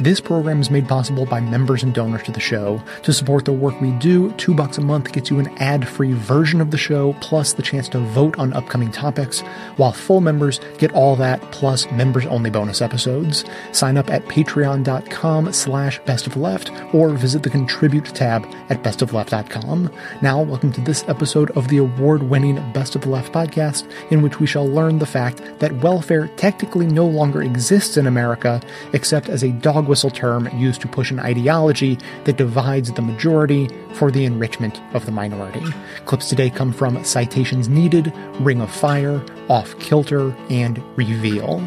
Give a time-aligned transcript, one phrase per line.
[0.00, 2.80] This program is made possible by members and donors to the show.
[3.02, 6.60] To support the work we do, two bucks a month gets you an ad-free version
[6.60, 9.40] of the show, plus the chance to vote on upcoming topics,
[9.74, 13.44] while full members get all that plus members-only bonus episodes.
[13.72, 19.90] Sign up at patreon.com slash bestofleft or visit the contribute tab at bestofleft.com.
[20.22, 24.38] Now, welcome to this episode of the award-winning Best of the Left podcast, in which
[24.38, 29.42] we shall learn the fact that welfare technically no longer exists in America, except as
[29.42, 34.24] a dog whistle term used to push an ideology that divides the majority for the
[34.24, 35.64] enrichment of the minority.
[36.04, 41.60] Clips today come from Citations Needed, Ring of Fire, Off Kilter, and Reveal.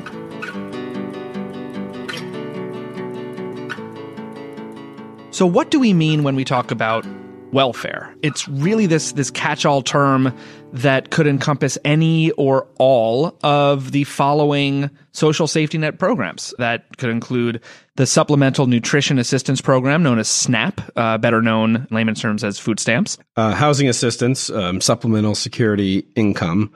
[5.31, 7.05] So, what do we mean when we talk about
[7.51, 8.13] welfare?
[8.21, 10.37] It's really this this catch-all term
[10.73, 16.53] that could encompass any or all of the following social safety net programs.
[16.57, 17.61] That could include
[17.95, 22.57] the Supplemental Nutrition Assistance Program, known as SNAP, uh, better known in layman's terms as
[22.57, 26.71] food stamps, uh, housing assistance, um, supplemental security income,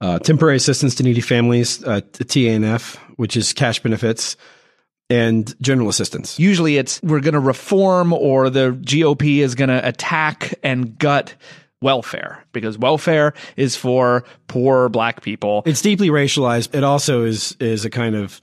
[0.00, 4.36] uh, temporary assistance to needy families, uh, TANF, which is cash benefits
[5.10, 6.38] and general assistance.
[6.38, 11.34] Usually it's we're going to reform or the GOP is going to attack and gut
[11.80, 15.62] welfare because welfare is for poor black people.
[15.66, 16.74] It's deeply racialized.
[16.74, 18.40] It also is is a kind of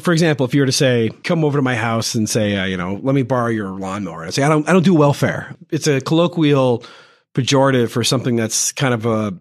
[0.00, 2.66] for example, if you were to say, "Come over to my house and say, uh,
[2.66, 5.56] you know, let me borrow your lawnmower," I say, "I don't, I don't do welfare."
[5.70, 6.84] It's a colloquial
[7.34, 9.38] pejorative for something that's kind of a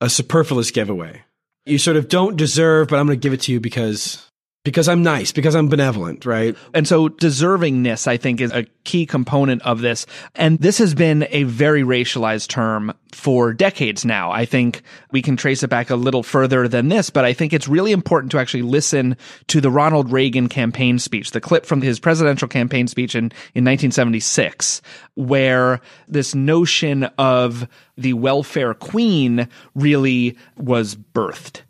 [0.00, 1.22] a superfluous giveaway.
[1.66, 4.25] You sort of don't deserve, but I'm going to give it to you because
[4.66, 6.56] because I'm nice, because I'm benevolent, right?
[6.74, 10.06] And so deservingness, I think, is a key component of this.
[10.34, 14.32] And this has been a very racialized term for decades now.
[14.32, 17.52] I think we can trace it back a little further than this, but I think
[17.52, 21.80] it's really important to actually listen to the Ronald Reagan campaign speech, the clip from
[21.80, 24.82] his presidential campaign speech in, in 1976,
[25.14, 31.62] where this notion of the welfare queen really was birthed.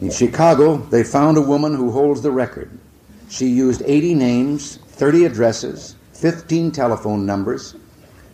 [0.00, 2.70] In Chicago, they found a woman who holds the record.
[3.28, 7.74] She used 80 names, 30 addresses, 15 telephone numbers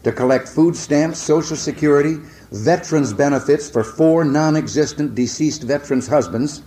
[0.05, 2.17] to collect food stamps, Social Security,
[2.53, 6.63] veterans benefits for four non existent deceased veterans' husbands,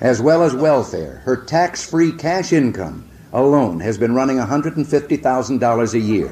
[0.00, 1.22] as well as welfare.
[1.24, 6.28] Her tax free cash income alone has been running $150,000 a year.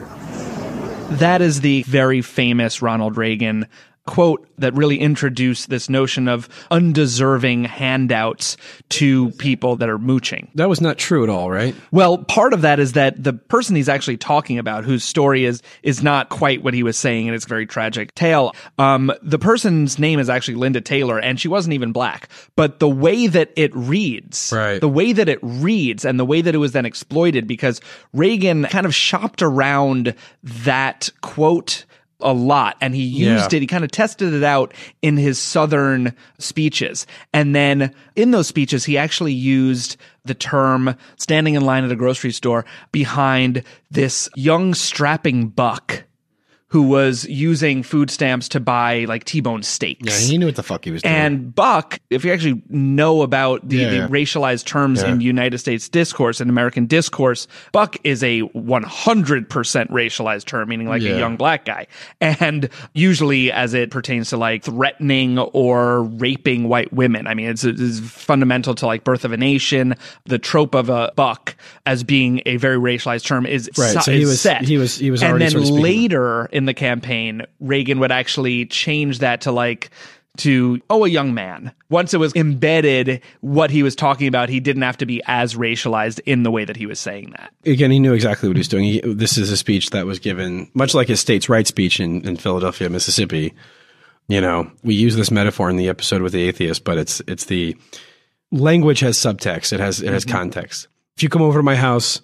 [1.17, 3.67] That is the very famous Ronald Reagan
[4.09, 8.57] quote that really introduced this notion of undeserving handouts
[8.89, 10.49] to people that are mooching.
[10.55, 11.75] That was not true at all, right?
[11.93, 15.63] Well, part of that is that the person he's actually talking about, whose story is
[15.83, 18.55] is not quite what he was saying, and it's a very tragic tale.
[18.79, 22.31] Um, the person's name is actually Linda Taylor, and she wasn't even black.
[22.57, 24.81] But the way that it reads, right.
[24.81, 27.83] the way that it reads, and the way that it was then exploited, because
[28.15, 31.85] Reagan kind of shopped around that quote
[32.21, 33.57] a lot and he used Yeah.
[33.59, 38.49] it he kind of tested it out in his southern speeches and then in those
[38.49, 44.29] speeches he actually used the term standing in line at a grocery store behind this
[44.35, 46.03] young strapping buck
[46.71, 50.01] who was using food stamps to buy like T-bone steaks.
[50.07, 51.15] Yeah, he knew what the fuck he was doing.
[51.15, 54.09] And Buck, if you actually know about the, Yeah, the yeah.
[54.09, 59.47] racialized terms in United States discourse and American discourse, Buck is a 100%
[59.91, 61.13] racialized term, meaning like Yeah.
[61.13, 61.87] a young black guy.
[62.21, 67.27] And usually as it pertains to like threatening or raping white women.
[67.27, 69.95] I mean, it's, it's fundamental to like Birth of a Nation.
[70.27, 71.57] The trope of a buck
[71.87, 74.63] as being a very racialized term is, Right, so so he was- set.
[74.65, 78.67] he was- he was and then sort of later in the campaign, Reagan would actually
[78.67, 79.91] change that to like,
[80.37, 84.61] to oh a young man once it was embedded what he was talking about he
[84.61, 87.91] didn't have to be as racialized in the way that he was saying that again,
[87.91, 88.85] he knew exactly what he was doing.
[88.85, 92.27] He, this is a speech that was given, much like his states' rights speech in,
[92.27, 93.55] in Philadelphia, Mississippi.
[94.29, 97.47] You know, we use this metaphor in the episode with the atheist, but it's it's
[97.47, 97.77] the
[98.51, 99.73] language has subtext.
[99.73, 100.37] It has it has mm-hmm.
[100.37, 100.89] context.
[101.17, 102.21] If you come over to my house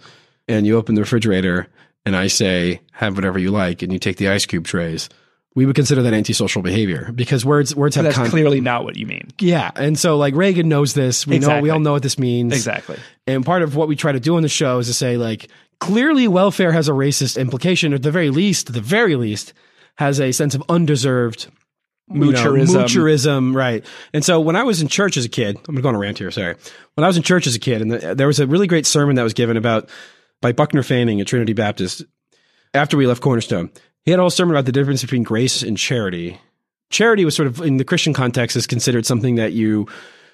[0.47, 1.69] and you open the refrigerator
[2.07, 5.09] and I say have whatever you like, and you take the ice cube trays,
[5.55, 8.33] we would consider that antisocial behavior because words words have that's context.
[8.33, 11.27] clearly not what you mean Yeah, and so like Reagan knows this.
[11.27, 11.63] We know Exactly.
[11.63, 12.53] we all know what this means.
[12.53, 12.99] Exactly.
[13.27, 15.49] And part of what we try to do on the show is to say like
[15.81, 19.53] clearly welfare has a racist implication, or at the very least, the very least,
[19.97, 21.47] has a sense of undeserved
[22.11, 22.85] you know, Moocherism.
[22.85, 23.85] moocherism, right?
[24.13, 25.95] And so when I was in church as a kid, I'm going to go on
[25.95, 26.31] a rant here.
[26.31, 26.55] Sorry.
[26.95, 28.87] When I was in church as a kid, and the, there was a really great
[28.87, 29.89] sermon that was given about
[30.45, 32.05] by Buckner Fanning at Trinity Baptist
[32.75, 33.71] after we left Cornerstone.
[34.03, 36.39] He had a whole sermon about the difference between grace and charity.
[36.91, 39.87] Charity was sort of in the Christian context is considered something that you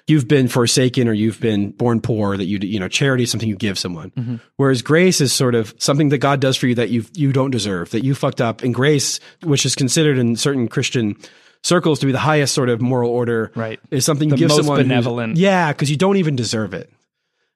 [0.07, 3.47] you've been forsaken or you've been born poor that you you know charity is something
[3.47, 4.35] you give someone Mm-hmm.
[4.57, 7.51] whereas grace is sort of something that god does for you that you you don't
[7.51, 11.15] deserve that you fucked up and grace which is considered in certain christian
[11.63, 13.79] circles to be the highest sort of moral order Right.
[13.91, 15.37] is something you The give most someone benevolent.
[15.37, 16.89] yeah because you don't even deserve it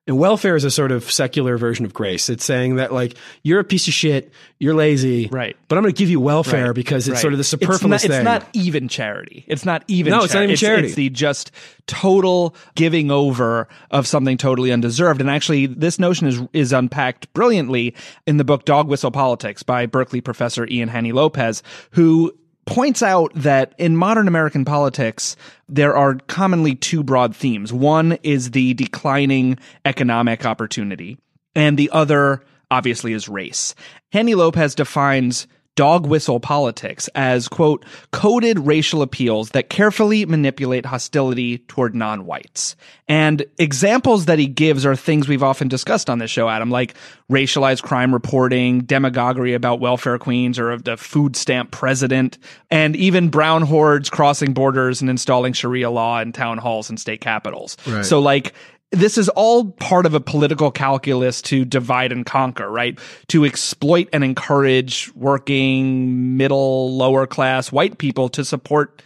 [0.08, 2.30] and welfare is a sort of secular version of grace.
[2.30, 5.58] It's saying that like you're a piece of shit, you're lazy, Right.
[5.68, 6.76] But I'm going to give you welfare Right.
[6.76, 7.22] because it's Right.
[7.22, 8.20] sort of the superfluous it's not, thing.
[8.20, 9.46] It's not even charity.
[9.48, 10.12] It's not even.
[10.12, 10.88] No, it's not even It's, charity.
[10.88, 11.52] it's the just
[11.88, 15.22] total giving over of something totally undeserved.
[15.22, 17.96] And actually, this notion is is unpacked brilliantly
[18.28, 22.34] in the book Dog Whistle Politics by Berkeley professor Ian Haney Lopez, who
[22.66, 25.36] points out that in modern American politics,
[25.70, 27.72] there are commonly two broad themes.
[27.72, 31.18] One is the declining economic opportunity,
[31.56, 33.76] and the other, obviously, is race.
[34.12, 41.60] Haney Lopez defines dog whistle politics as, quote, coded racial appeals that carefully manipulate hostility
[41.60, 42.76] toward non whites.
[43.08, 46.96] And examples that he gives are things we've often discussed on this show, Adam, like
[47.30, 52.38] racialized crime reporting, demagoguery about welfare queens or of the food stamp president,
[52.72, 57.22] and even brown hordes crossing borders and installing Sharia law in town halls and state
[57.22, 57.78] capitals.
[57.86, 58.06] Right.
[58.06, 58.54] So, like,
[58.96, 62.98] this is all part of a political calculus to divide and conquer, right?
[63.28, 69.02] To exploit and encourage working, middle, lower class white people to support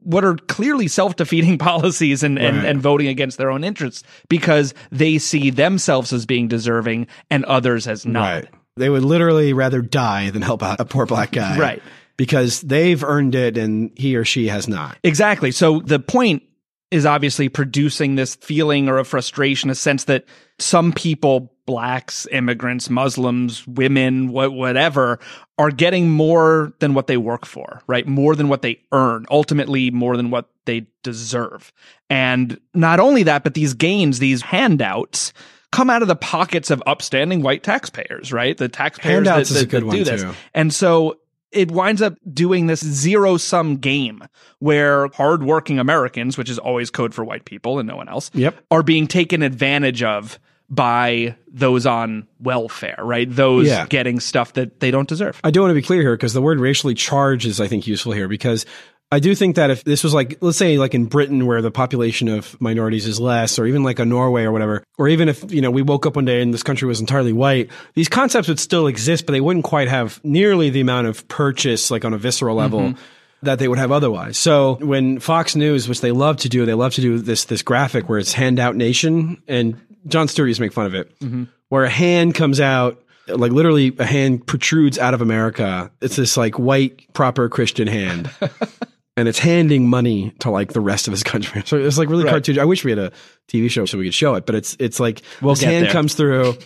[0.00, 5.18] what are clearly self-defeating policies and, and, and voting against their own interests because they
[5.18, 8.44] see themselves as being deserving and others as not.
[8.44, 8.48] Right.
[8.76, 11.58] They would literally rather die than help out a poor black guy.
[11.58, 11.82] Right.
[12.16, 14.98] Because they've earned it and he or she has not.
[15.04, 15.50] Exactly.
[15.52, 16.42] So the point
[16.90, 20.24] is obviously producing this feeling or a frustration, a sense that
[20.58, 25.18] some people, blacks, immigrants, Muslims, women, wha- whatever,
[25.58, 28.06] are getting more than what they work for, right?
[28.06, 31.72] More than what they earn, ultimately more than what they deserve.
[32.08, 35.32] And not only that, but these gains, these handouts,
[35.70, 38.56] come out of the pockets of upstanding white taxpayers, right?
[38.56, 40.22] The taxpayers Handouts that, is a that- good that one, do this.
[40.22, 40.32] too.
[40.54, 41.18] And so
[41.52, 44.22] it winds up doing this zero sum game
[44.58, 48.56] where hardworking Americans, which is always code for white people and no one else, Yep.
[48.70, 50.38] are being taken advantage of
[50.70, 53.26] by those on welfare, right?
[53.34, 53.86] Those Yeah.
[53.86, 55.40] getting stuff that they don't deserve.
[55.42, 57.86] I do want to be clear here because the word racially charged is, I think,
[57.86, 58.66] useful here because
[59.10, 61.70] I do think that if this was like, let's say, like in Britain where the
[61.70, 65.50] population of minorities is less, or even like a Norway or whatever, or even if,
[65.50, 68.48] you know, we woke up one day and this country was entirely white, these concepts
[68.48, 72.12] would still exist, but they wouldn't quite have nearly the amount of purchase, like on
[72.12, 72.80] a visceral level.
[72.80, 73.02] Mm-hmm.
[73.42, 74.36] That they would have otherwise.
[74.36, 77.62] So when Fox News, which they love to do, they love to do this this
[77.62, 81.44] graphic where it's handout nation, and Jon Stewart used to make fun of it, mm-hmm.
[81.68, 85.88] where a hand comes out like literally a hand protrudes out of America.
[86.00, 88.28] It's this like white proper Christian hand.
[89.18, 91.62] and it's handing money to like the rest of his country.
[91.66, 92.30] So it's like really Right.
[92.30, 92.58] cartoon.
[92.58, 93.12] I wish we had a
[93.48, 95.92] TV show so we could show it, but it's it's like this get hand there.
[95.92, 96.56] comes through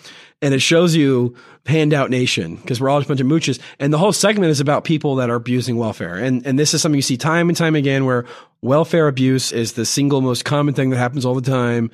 [0.41, 3.61] and it shows you handout nation because we're all just a bunch of mooches.
[3.79, 6.15] And the whole segment is about people that are abusing welfare.
[6.15, 8.25] And and this is something you see time and time again where
[8.61, 11.91] welfare abuse is the single most common thing that happens all the time.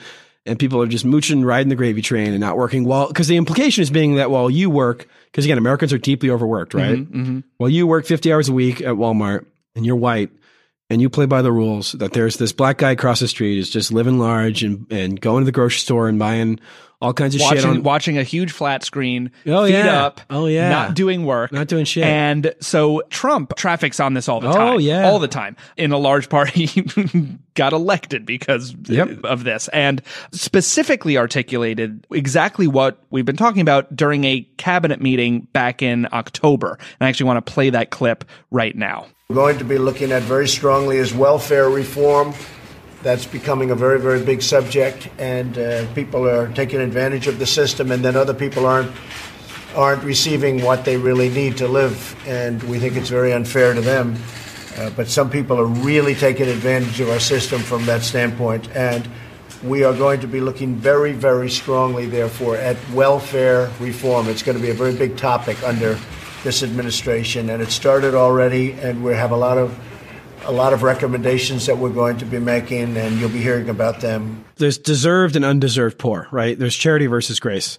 [0.46, 3.08] And people are just mooching, riding the gravy train and not working well.
[3.08, 6.72] Because the implication is being that while you work, because again, Americans are deeply overworked,
[6.72, 6.96] right?
[6.96, 7.38] Mm-hmm, mm-hmm.
[7.58, 9.44] While you work 50 hours a week at Walmart
[9.76, 10.31] and you're white
[10.90, 13.70] and you play by the rules, that there's this black guy across the street is
[13.70, 16.61] just living large and, and going to the grocery store and buying
[17.00, 20.05] all kinds of shit Watching, on watching a huge flat screen, Oh, feet yeah.
[20.05, 20.69] up, Oh, yeah.
[20.69, 22.02] not doing work, Not doing shit.
[22.05, 25.09] And so Trump traffics on this all the oh, time, Oh, yeah.
[25.09, 25.57] All the time.
[25.76, 26.83] In a large part, he
[27.55, 29.25] got elected because Yep.
[29.25, 30.02] of this and
[30.33, 36.78] specifically articulated exactly what we've been talking about during a cabinet meeting back in October.
[36.99, 39.07] And I actually want to play that clip right now.
[39.28, 42.33] We're going to be looking at very strongly is welfare reform.
[43.02, 47.47] That's becoming a very, very big subject, and uh, people are taking advantage of the
[47.47, 48.90] system, and then other people aren't
[49.76, 53.81] aren't receiving what they really need to live, and we think it's very unfair to
[53.81, 54.17] them.
[54.76, 59.09] Uh, but some people are really taking advantage of our system from that standpoint, and
[59.62, 64.28] we are going to be looking very, very strongly, therefore, at welfare reform.
[64.28, 65.99] It's going to be a very big topic under
[66.43, 69.78] this administration, and it started already, and we have a lot of
[70.45, 74.00] a lot of recommendations that we're going to be making, and you'll be hearing about
[74.00, 76.59] them there's deserved and undeserved poor, right?
[76.59, 77.78] There's charity versus grace.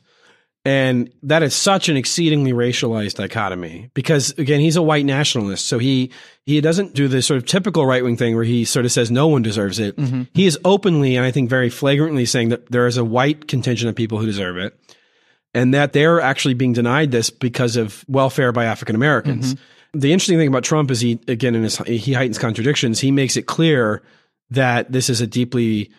[0.65, 5.65] And that is such an exceedingly racialized dichotomy because again, he's a white nationalist.
[5.67, 6.11] So he,
[6.45, 9.09] he doesn't do the sort of typical right wing thing where he sort of says
[9.09, 9.95] no one deserves it.
[9.95, 10.23] Mm-hmm.
[10.33, 13.89] He is openly and I think very flagrantly saying that there is a white contingent
[13.89, 14.77] of people who deserve it
[15.53, 19.55] and that they're actually being denied this because of welfare by African Americans.
[19.55, 19.63] Mm-hmm.
[19.93, 22.99] The interesting thing about Trump is he, again, in his, he heightens contradictions.
[22.99, 24.01] He makes it clear
[24.51, 25.89] that this is a deeply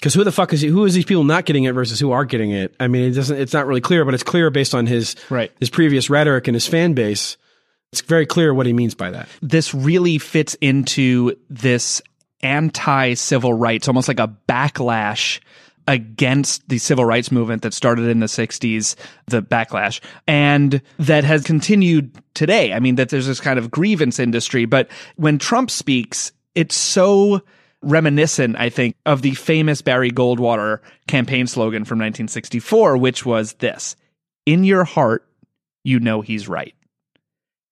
[0.00, 2.12] Because who the fuck is he, who is these people not getting it versus who
[2.12, 2.74] are getting it?
[2.80, 3.38] I mean, it doesn't.
[3.38, 5.52] It's not really clear, but it's clear based on his Right.
[5.60, 7.36] his previous rhetoric and his fan base.
[7.92, 9.28] It's very clear what he means by that.
[9.40, 12.02] this really fits into this
[12.42, 15.40] anti civil rights, almost like a backlash
[15.88, 18.94] against the civil rights movement that started in the 60s,
[19.26, 22.74] the backlash, and that has continued today.
[22.74, 27.40] I mean, that there's this kind of grievance industry, but when Trump speaks, it's so
[27.82, 33.96] reminiscent, I think, of the famous Barry Goldwater campaign slogan from 1964, which was this
[34.44, 35.26] In your heart,
[35.84, 36.74] you know he's right.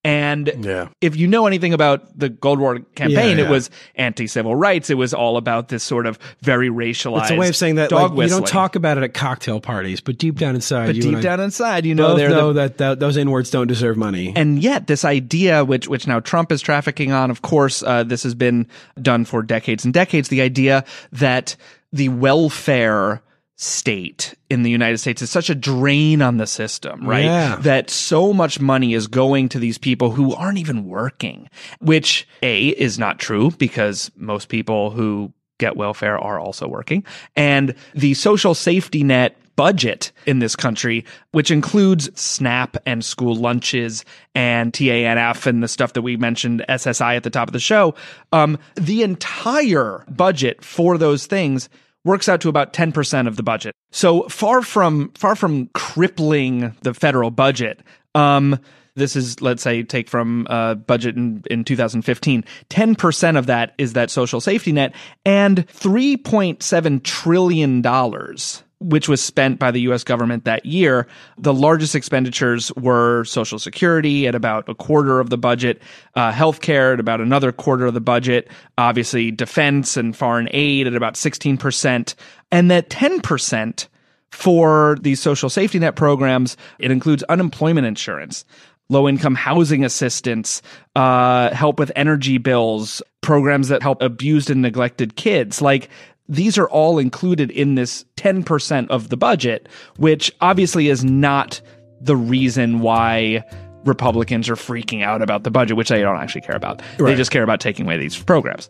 [0.07, 0.89] And Yeah.
[1.01, 4.89] if you know anything about the Goldwater campaign, Yeah, it was anti-civil rights.
[4.89, 7.23] It was all about this sort of very racialized.
[7.23, 9.61] It's a way of saying that dog like, you don't talk about it at cocktail
[9.61, 12.79] parties, but deep down inside, but you deep down inside, you know know the, that,
[12.79, 14.33] that those inwards don't deserve money.
[14.37, 18.23] and yet this idea, which which now Trump is trafficking on, of course, uh, this
[18.23, 18.67] has been
[19.03, 20.29] done for decades and decades.
[20.29, 21.57] The idea that
[21.93, 23.23] the welfare
[23.57, 27.25] state in the United States is such a drain on the system, right?
[27.25, 27.57] Yeah.
[27.57, 31.49] That so much money is going to these people who aren't even working,
[31.81, 37.03] which A is not true because most people who get welfare are also working.
[37.35, 44.05] And the social safety net budget in this country, which includes SNAP and school lunches
[44.35, 47.95] and TANF and the stuff that we mentioned, SSI at the top of the show,
[48.33, 51.71] um, the entire budget for those things
[52.07, 53.75] works out to about 10% of the budget.
[53.91, 57.83] So far from far from crippling the federal budget,
[58.15, 58.59] um,
[58.95, 63.93] this is let's say take from uh, budget in, in 2015 10% of that is
[63.93, 64.95] that social safety net
[65.25, 71.07] and 3.7 trillion dollars which was spent by the US government that year
[71.39, 75.81] the largest expenditures were social security at about a quarter of the budget
[76.15, 80.95] uh, healthcare at about another quarter of the budget obviously defense and foreign aid at
[80.95, 82.15] about 16%
[82.53, 83.89] and that 10%
[84.31, 88.45] for these social safety net programs it includes unemployment insurance
[88.89, 90.63] low income housing assistance,
[90.95, 95.61] uh, help with energy bills, programs that help abused and neglected kids.
[95.61, 95.89] Like
[96.29, 101.61] these are all included in this 10% of the budget, which obviously is not
[102.01, 103.45] the reason why
[103.85, 106.83] Republicans are freaking out about the budget, which they don't actually care about.
[106.99, 108.69] They just care about taking away these programs.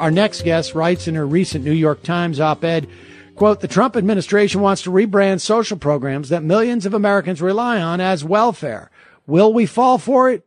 [0.00, 2.88] Our next guest writes in her recent New York Times op-ed,
[3.34, 8.00] quote, the Trump administration wants to rebrand social programs that millions of Americans rely on
[8.00, 8.90] as welfare.
[9.26, 10.46] Will we fall for it?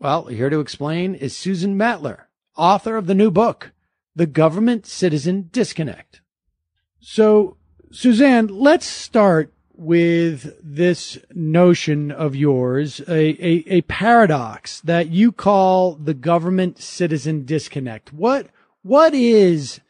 [0.00, 2.22] Well, here to explain is Suzanne Mettler,
[2.56, 3.70] author of the new book,
[4.16, 6.20] The Government Citizen Disconnect.
[6.98, 7.58] So,
[7.92, 15.94] Suzanne, let's start with this notion of yours, a, a, a paradox that you call
[15.94, 18.12] the government citizen disconnect.
[18.12, 18.48] What,
[18.82, 19.80] what is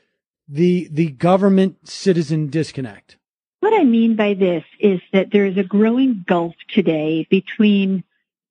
[0.49, 3.16] the, the government citizen disconnect?
[3.61, 8.04] What I mean by this is that there is a growing gulf today between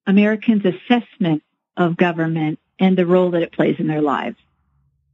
[0.06, 1.44] Americans' assessment
[1.76, 4.38] of government and the role that it plays in their lives.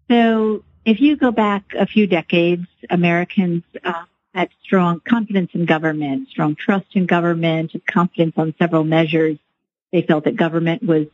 [0.10, 4.04] So if you go back a few decades, Americans uh,
[4.34, 9.38] had strong confidence in government, strong trust in government, confidence on several measures.
[9.92, 11.08] They felt that government was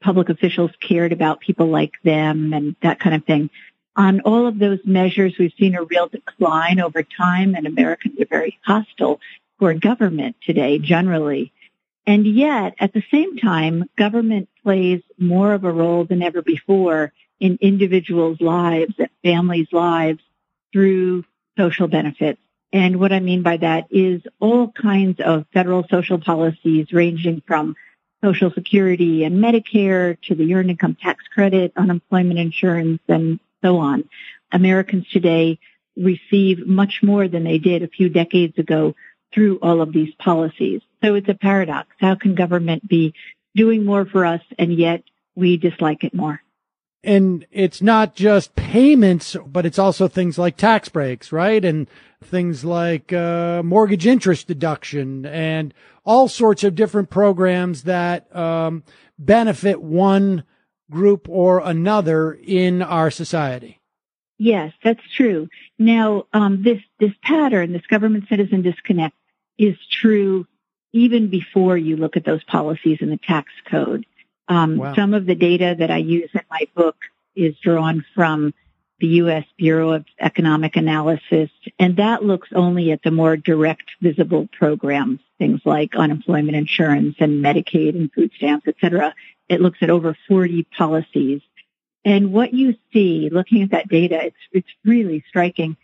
[0.00, 3.50] public officials cared about people like them and that kind of thing.
[3.96, 8.26] On all of those measures, we've seen a real decline over time, and Americans are
[8.26, 9.20] very hostile
[9.58, 11.52] toward government today, generally.
[12.06, 17.12] And yet, at the same time, government plays more of a role than ever before
[17.40, 20.22] in individuals' lives and families' lives
[20.72, 21.24] through
[21.58, 22.40] social benefits.
[22.72, 27.76] And what I mean by that is all kinds of federal social policies ranging from
[28.22, 34.08] Social Security and Medicare to the Earned Income Tax Credit, unemployment insurance, and so on.
[34.52, 35.58] Americans today
[35.96, 38.94] receive much more than they did a few decades ago
[39.32, 40.80] through all of these policies.
[41.02, 41.88] So it's a paradox.
[41.98, 43.14] How can government be
[43.54, 45.02] doing more for us and yet
[45.34, 46.40] we dislike it more?
[47.02, 51.64] And it's not just payments, but it's also things like tax breaks, right?
[51.64, 51.86] And
[52.24, 58.82] things like uh, mortgage interest deduction and all sorts of different programs that um,
[59.18, 60.44] benefit one
[60.90, 63.80] group or another in our society.
[64.38, 65.48] Yes, that's true.
[65.78, 69.16] Now, um, this this pattern, this government citizen disconnect,
[69.56, 70.46] is true
[70.92, 74.06] even before you look at those policies in the tax code.
[74.48, 74.94] Um, Wow.
[74.94, 76.96] Some of the data that I use in my book
[77.34, 78.54] is drawn from
[78.98, 79.44] the U.S.
[79.58, 85.60] Bureau of Economic Analysis, and that looks only at the more direct visible programs, things
[85.64, 89.14] like unemployment insurance and Medicaid and food stamps, et cetera.
[89.48, 91.42] It looks at over 40 policies.
[92.04, 95.76] And what you see looking at that data, it's, it's really striking.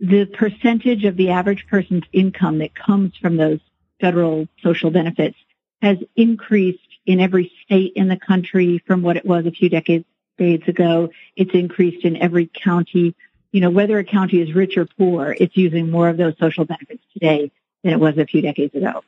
[0.00, 3.60] The percentage of the average person's income that comes from those
[4.00, 5.36] federal social benefits
[5.82, 10.04] has increased in every state in the country from what it was a few decades
[10.38, 11.10] ago.
[11.34, 13.14] It's increased in every county.
[13.52, 16.64] You know, whether a county is rich or poor, it's using more of those social
[16.64, 17.50] benefits today
[17.82, 19.02] than it was a few decades ago.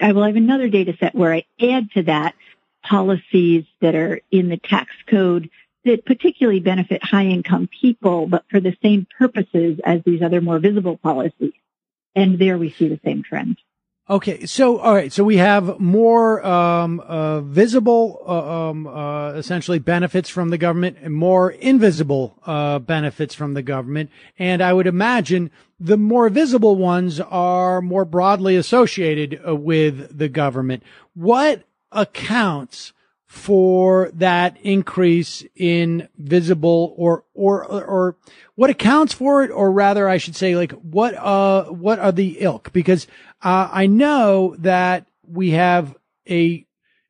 [0.00, 2.34] I will have another data set where I add to that
[2.82, 5.50] policies that are in the tax code
[5.84, 10.58] that particularly benefit high income people, but for the same purposes as these other more
[10.58, 11.52] visible policies.
[12.14, 13.58] And there we see the same trend.
[14.10, 19.78] Okay, so all right, so we have more um, uh, visible, uh, um, uh, essentially
[19.78, 24.08] benefits from the government, and more invisible uh, benefits from the government.
[24.38, 30.30] And I would imagine the more visible ones are more broadly associated uh, with the
[30.30, 30.84] government.
[31.12, 32.94] What accounts
[33.28, 38.16] for that increase in visible or, or, or
[38.54, 39.50] what accounts for it?
[39.50, 42.72] Or rather, I should say, like, what, uh, what are the ilk?
[42.72, 43.06] Because,
[43.42, 45.94] uh, I know that we have
[46.28, 46.66] a,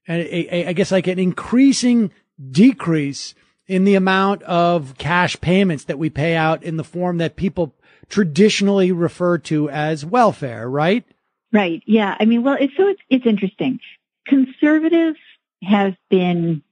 [0.09, 2.11] a, a, I guess like an increasing
[2.51, 3.37] decrease
[3.69, 7.77] in the amount of cash payments that we pay out in the form that people
[8.09, 11.05] traditionally refer to as welfare, right?
[11.53, 11.81] Right.
[11.87, 12.17] Yeah.
[12.19, 13.79] I mean, well, it's so it's, it's interesting.
[14.27, 15.19] Conservatives
[15.63, 16.63] have been,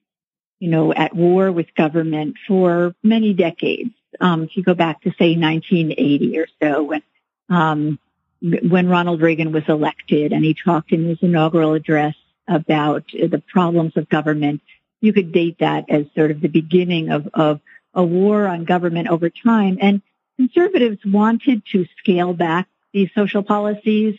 [0.58, 3.90] you know, at war with government for many decades.
[4.20, 7.02] Um, if you go back to say 1980 or so, when
[7.48, 7.98] um,
[8.40, 12.14] when Ronald Reagan was elected, and he talked in his inaugural address
[12.46, 14.60] about the problems of government,
[15.00, 17.60] you could date that as sort of the beginning of, of
[17.94, 19.78] a war on government over time.
[19.80, 20.02] And
[20.36, 24.18] conservatives wanted to scale back these social policies.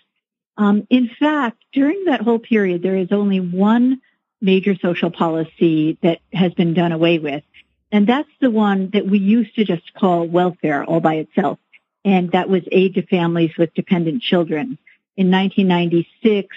[0.58, 4.02] Um, in fact, during that whole period, there is only one
[4.42, 7.44] major social policy that has been done away with.
[7.92, 11.60] And that's the one that we used to just call welfare all by itself.
[12.04, 14.78] And that was aid to families with dependent children.
[15.16, 16.56] In 1996,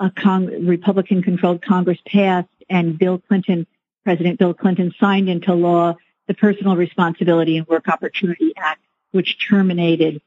[0.00, 0.12] a
[0.60, 3.66] Republican controlled Congress passed and Bill Clinton,
[4.04, 8.80] President Bill Clinton signed into law the Personal Responsibility and Work Opportunity Act,
[9.12, 10.20] which terminated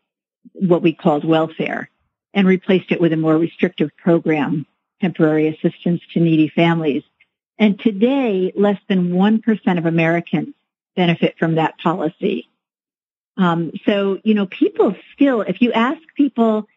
[0.54, 1.90] what we called welfare
[2.34, 4.66] and replaced it with a more restrictive program
[5.02, 7.04] temporary assistance to needy families.
[7.60, 10.54] And today, less than 1% of Americans
[10.96, 12.48] benefit from that policy.
[13.38, 16.68] Um, so, you know, people still, if you ask people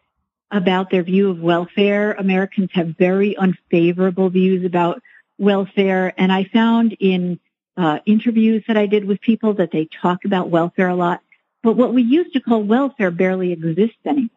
[0.51, 5.01] about their view of welfare, Americans have very unfavorable views about
[5.37, 6.13] welfare.
[6.17, 7.39] And I found in
[7.77, 11.21] uh, interviews that I did with people that they talk about welfare a lot.
[11.63, 14.29] But what we used to call welfare barely exists anymore.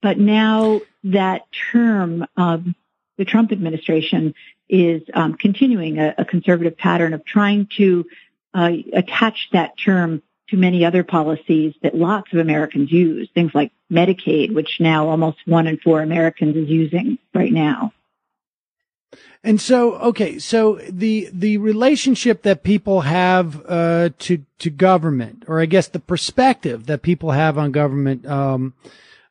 [0.00, 2.74] But now that term, um,
[3.16, 4.34] the Trump administration
[4.68, 8.06] is um, continuing a, a, conservative pattern of trying to
[8.54, 13.72] uh, attach that term to many other policies that lots of Americans use, things like
[13.92, 17.92] Medicaid, which now almost one in four Americans is using right now.
[19.42, 25.60] And so, okay, so the the relationship that people have uh, to to government, or
[25.60, 28.72] I guess the perspective that people have on government, um,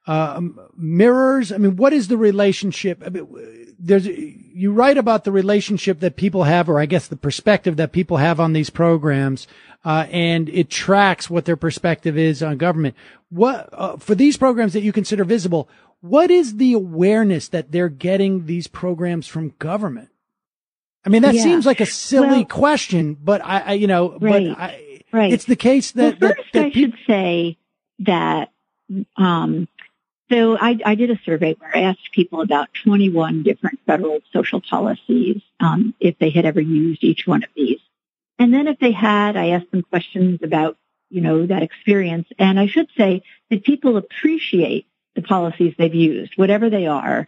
[0.06, 0.42] uh,
[0.76, 1.52] mirrors?
[1.52, 3.02] I mean, what is the relationship?
[3.06, 7.16] I mean, there's, you write about the relationship that people have, or I guess the
[7.16, 9.48] perspective that people have on these programs,
[9.86, 12.96] uh, and it tracks what their perspective is on government.
[13.30, 15.68] What, uh, for these programs that you consider visible,
[16.02, 20.10] what is the awareness that they're getting these programs from government?
[21.06, 21.44] I mean, that yeah.
[21.44, 25.34] seems like a silly well, question, but I, I you know, right, but I, right.
[25.34, 27.58] it's the case that, well, first that, that I should say
[28.00, 28.52] that,
[29.18, 29.68] um,
[30.34, 34.62] so I, I, did a survey where I asked people about 21 different federal social
[34.62, 37.80] policies um, if they had ever used each one of these.
[38.40, 40.78] And then if they had, I asked them questions about,
[41.12, 42.28] you know, that experience.
[42.40, 47.28] And I should say that people appreciate the policies they've used, whatever they are.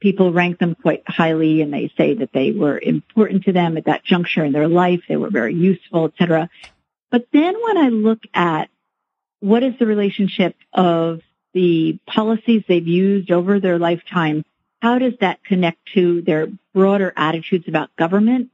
[0.00, 3.86] People rank them quite highly and they say that they were important to them at
[3.86, 5.02] that juncture in their life.
[5.08, 6.48] They were very useful, etc.
[7.10, 8.68] But then when I look at
[9.40, 11.20] what is the relationship of
[11.54, 14.44] the policies they've used over their lifetime,
[14.82, 18.50] how does that connect to their broader attitudes about government?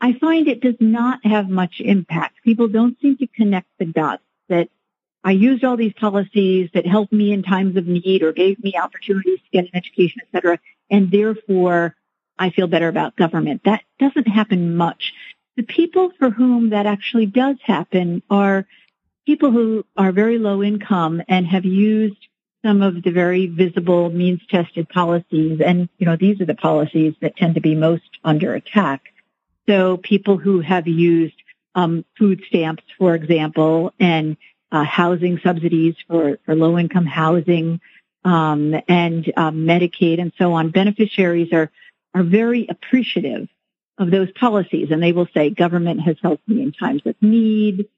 [0.00, 2.42] I find it does not have much impact.
[2.42, 4.68] People don't seem to connect the dots that
[5.24, 8.74] I used all these policies that helped me in times of need or gave me
[8.76, 10.58] opportunities to get an education, et cetera,
[10.90, 11.94] and therefore
[12.38, 13.62] I feel better about government.
[13.64, 15.12] That doesn't happen much.
[15.56, 18.66] The people for whom that actually does happen are
[19.26, 22.16] people who are very low income and have used
[22.64, 25.60] some of the very visible means tested policies.
[25.64, 29.02] And, you know, these are the policies that tend to be most under attack.
[29.68, 31.34] So people who have used
[31.74, 34.36] um, food stamps, for example, and
[34.70, 37.80] uh, housing subsidies for, for low income housing,
[38.24, 41.70] um, and um, Medicaid and so on, beneficiaries are
[42.14, 43.48] are very appreciative
[43.98, 47.88] of those policies, and they will say, "Government has helped me in times of need."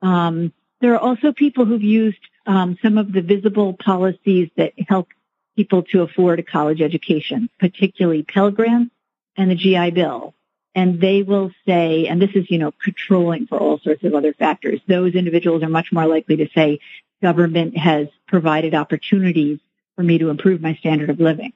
[0.00, 5.08] Um, there are also people who've used um, some of the visible policies that help
[5.56, 8.92] people to afford a college education, particularly Pell Grants
[9.36, 10.34] and the GI Bill.
[10.74, 14.32] And they will say, and this is, you know, controlling for all sorts of other
[14.32, 14.80] factors.
[14.88, 16.80] Those individuals are much more likely to say
[17.22, 19.60] government has provided opportunities
[19.94, 21.52] for me to improve my standard of living.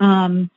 [0.00, 0.50] Um,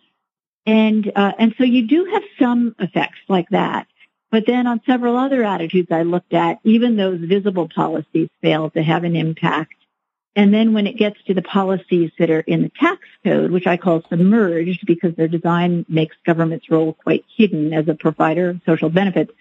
[0.66, 3.86] and uh, and so you do have some effects like that.
[4.34, 8.82] But then on several other attitudes I looked at, even those visible policies fail to
[8.82, 9.76] have an impact.
[10.36, 13.68] And then when it gets to the policies that are in the tax code, which
[13.68, 18.62] I call submerged because their design makes government's role quite hidden as a provider of
[18.66, 19.32] social benefits,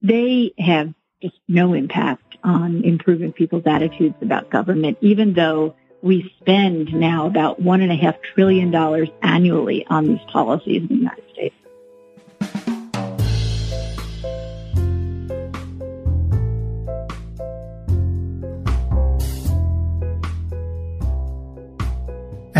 [0.00, 6.94] they have just no impact on improving people's attitudes about government, even though we spend
[6.94, 11.24] now about one and a half trillion dollars annually on these policies in the United
[11.30, 12.79] States.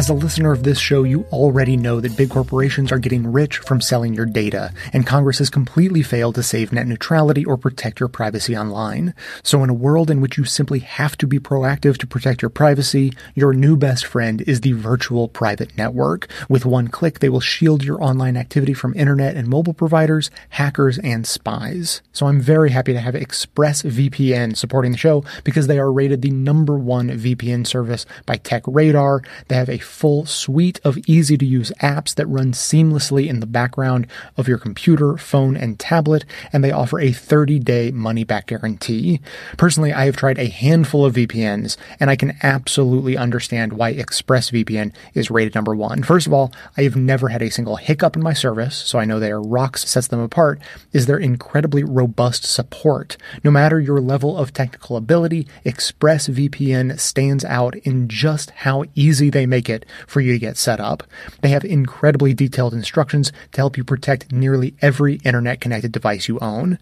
[0.00, 3.58] As a listener of this show, you already know that big corporations are getting rich
[3.58, 8.00] from selling your data, and Congress has completely failed to save net neutrality or protect
[8.00, 9.12] your privacy online.
[9.42, 12.48] So in a world in which you simply have to be proactive to protect your
[12.48, 16.28] privacy, your new best friend is the virtual private network.
[16.48, 20.98] With one click, they will shield your online activity from internet and mobile providers, hackers,
[21.00, 22.00] and spies.
[22.12, 26.30] So I'm very happy to have ExpressVPN supporting the show because they are rated the
[26.30, 29.26] number one VPN service by TechRadar.
[29.48, 33.46] They have a full suite of easy to use apps that run seamlessly in the
[33.46, 38.46] background of your computer, phone, and tablet, and they offer a 30 day money back
[38.46, 39.20] guarantee.
[39.59, 44.92] Personally, I have tried a handful of VPNs, and I can absolutely understand why ExpressVPN
[45.14, 46.03] is rated number one.
[46.03, 49.05] First of all, I have never had a single hiccup in my service, so I
[49.05, 50.61] know their rocks sets them apart,
[50.92, 53.16] is their incredibly robust support.
[53.44, 59.46] No matter your level of technical ability, ExpressVPN stands out in just how easy they
[59.46, 61.02] make it for you to get set up.
[61.40, 66.38] They have incredibly detailed instructions to help you protect nearly every internet connected device you
[66.40, 66.78] own.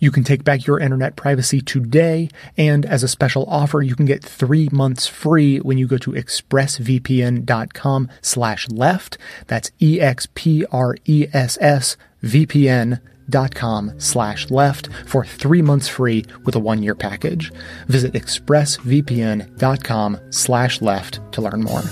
[0.00, 4.06] You can take back your internet privacy today, and as a special offer, you can
[4.06, 9.18] get three months free when you go to expressvpn.com slash left.
[9.46, 10.66] That's E-X-P-R-E-S-S
[12.22, 17.50] VPN dot com slash left for three months free with a one year package.
[17.88, 21.82] Visit expressvpn.com slash left to learn more.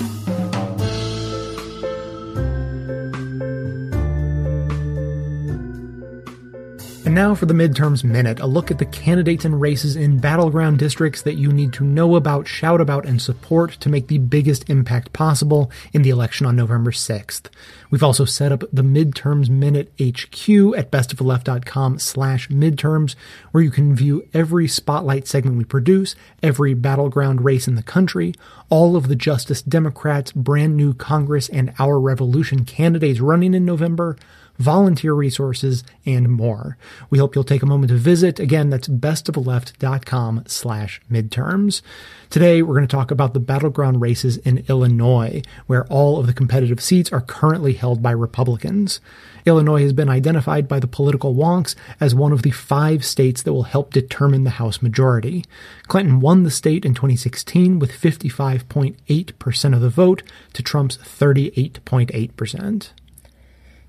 [7.04, 10.78] And now for the Midterms Minute, a look at the candidates and races in battleground
[10.78, 14.70] districts that you need to know about, shout about, and support to make the biggest
[14.70, 17.48] impact possible in the election on November 6th.
[17.90, 23.16] We've also set up the Midterms Minute HQ at bestoftheleft.com slash midterms,
[23.52, 28.32] where you can view every spotlight segment we produce, every battleground race in the country,
[28.70, 34.16] all of the Justice Democrats, brand new Congress, and Our Revolution candidates running in November,
[34.58, 36.76] volunteer resources, and more.
[37.10, 38.38] We hope you'll take a moment to visit.
[38.38, 41.82] Again, that's bestoftheleft.com slash midterms.
[42.30, 46.32] Today, we're going to talk about the battleground races in Illinois, where all of the
[46.32, 49.00] competitive seats are currently held by Republicans.
[49.46, 53.52] Illinois has been identified by the political wonks as one of the five states that
[53.52, 55.44] will help determine the House majority.
[55.86, 60.22] Clinton won the state in 2016 with 55.8% of the vote
[60.54, 62.90] to Trump's 38.8%.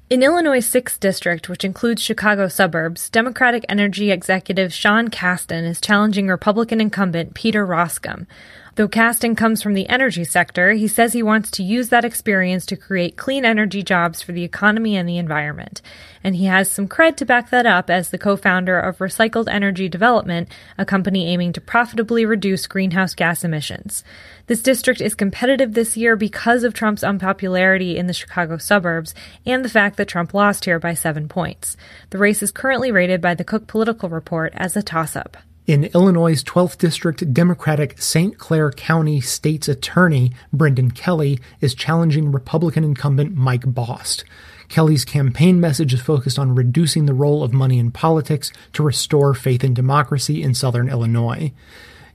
[0.07, 6.27] In Illinois' 6th district, which includes Chicago suburbs, Democratic Energy executive Sean Casten is challenging
[6.27, 8.27] Republican incumbent Peter Roskam.
[8.75, 12.65] Though Casten comes from the energy sector, he says he wants to use that experience
[12.65, 15.81] to create clean energy jobs for the economy and the environment.
[16.21, 19.87] And he has some cred to back that up as the co-founder of Recycled Energy
[19.87, 24.03] Development, a company aiming to profitably reduce greenhouse gas emissions.
[24.47, 29.63] This district is competitive this year because of Trump's unpopularity in the Chicago suburbs and
[29.63, 31.77] the fact that Trump lost here by seven points.
[32.09, 35.37] The race is currently rated by the Cook Political Report as a toss-up.
[35.67, 38.37] In Illinois' 12th District, Democratic St.
[38.37, 44.25] Clair County State's Attorney Brendan Kelly is challenging Republican incumbent Mike Bost.
[44.69, 49.33] Kelly's campaign message is focused on reducing the role of money in politics to restore
[49.33, 51.51] faith in democracy in southern Illinois.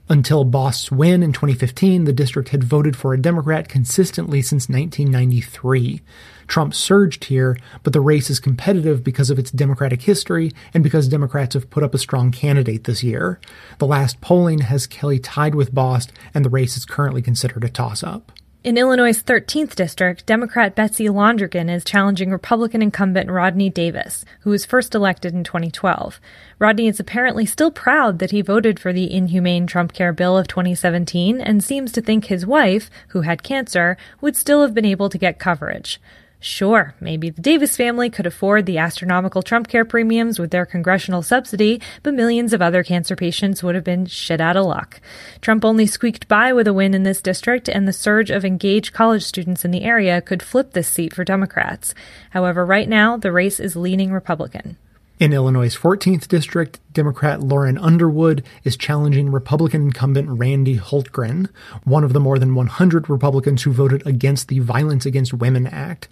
[0.07, 6.01] Until Bost's win in 2015, the district had voted for a Democrat consistently since 1993.
[6.47, 11.07] Trump surged here, but the race is competitive because of its Democratic history and because
[11.07, 13.39] Democrats have put up a strong candidate this year.
[13.77, 17.69] The last polling has Kelly tied with Bost, and the race is currently considered a
[17.69, 18.31] toss up.
[18.63, 24.67] In Illinois' 13th district, Democrat Betsy Londrigan is challenging Republican incumbent Rodney Davis, who was
[24.67, 26.21] first elected in 2012.
[26.59, 30.47] Rodney is apparently still proud that he voted for the inhumane Trump Care bill of
[30.47, 35.09] 2017 and seems to think his wife, who had cancer, would still have been able
[35.09, 35.99] to get coverage.
[36.43, 41.21] Sure, maybe the Davis family could afford the astronomical Trump care premiums with their congressional
[41.21, 44.99] subsidy, but millions of other cancer patients would have been shit out of luck.
[45.41, 48.91] Trump only squeaked by with a win in this district, and the surge of engaged
[48.91, 51.93] college students in the area could flip this seat for Democrats.
[52.31, 54.77] However, right now, the race is leaning Republican.
[55.21, 61.47] In Illinois' 14th district, Democrat Lauren Underwood is challenging Republican incumbent Randy Hultgren,
[61.83, 66.07] one of the more than 100 Republicans who voted against the Violence Against Women Act.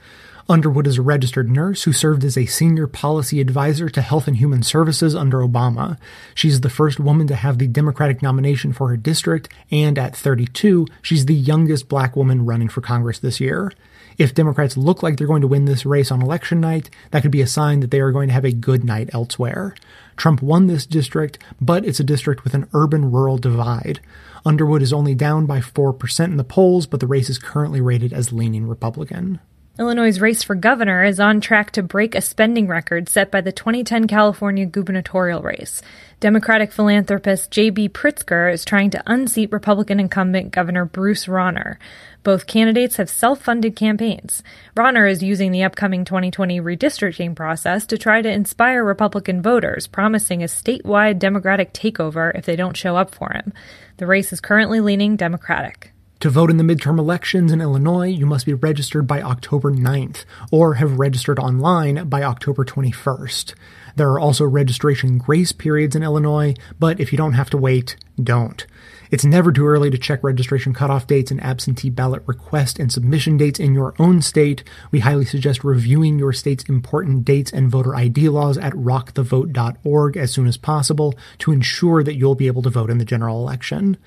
[0.48, 4.38] Underwood is a registered nurse who served as a senior policy advisor to Health and
[4.38, 5.98] Human Services under Obama.
[6.36, 10.86] She's the first woman to have the Democratic nomination for her district, and at 32,
[11.02, 13.72] she's the youngest black woman running for Congress this year.
[14.20, 17.32] If Democrats look like they're going to win this race on election night, that could
[17.32, 19.74] be a sign that they are going to have a good night elsewhere.
[20.18, 24.02] Trump won this district, but it's a district with an urban rural divide.
[24.46, 28.12] Underwood is only down by 4% in the polls, but the race is currently rated
[28.12, 29.40] as leaning Republican.
[29.80, 33.54] Illinois' race for governor is on track to break a spending record set by the
[33.54, 35.82] 2010 California gubernatorial race.
[36.20, 37.88] Democratic philanthropist J.B.
[37.88, 41.78] Pritzker is trying to unseat Republican incumbent Governor Bruce Rauner.
[42.24, 44.44] Both candidates have self funded campaigns.
[44.76, 50.44] Rauner is using the upcoming 2020 redistricting process to try to inspire Republican voters, promising
[50.44, 53.54] a statewide Democratic takeover if they don't show up for him.
[53.98, 55.94] The race is currently leaning Democratic.
[56.22, 60.26] To vote in the midterm elections in Illinois, you must be registered by October 9th
[60.52, 63.54] or have registered online by October 21st.
[63.96, 67.96] There are also registration grace periods in Illinois, but if you don't have to wait,
[68.22, 68.66] don't.
[69.12, 73.38] It's never too early to check registration cutoff dates and absentee ballot request and submission
[73.38, 74.64] dates in your own state.
[74.92, 80.32] We highly suggest reviewing your state's important dates and voter ID laws at rockthevote.org as
[80.32, 83.98] soon as possible to ensure that you'll be able to vote in the general election.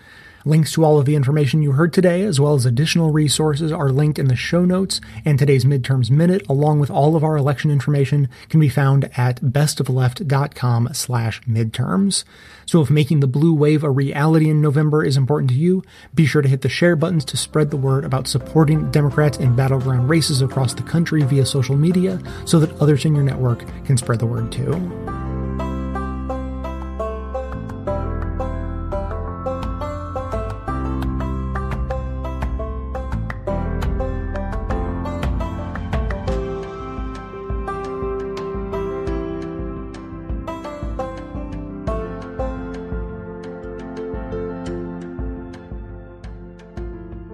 [0.44, 3.90] Links to all of the information you heard today, as well as additional resources, are
[3.90, 7.70] linked in the show notes, and today's Midterms Minute, along with all of our election
[7.70, 12.24] information, can be found at bestofleft.com slash midterms.
[12.66, 16.26] So if making the blue wave a reality in November is important to you, be
[16.26, 20.08] sure to hit the share buttons to spread the word about supporting Democrats in battleground
[20.08, 24.18] races across the country via social media so that others in your network can spread
[24.18, 25.31] the word too.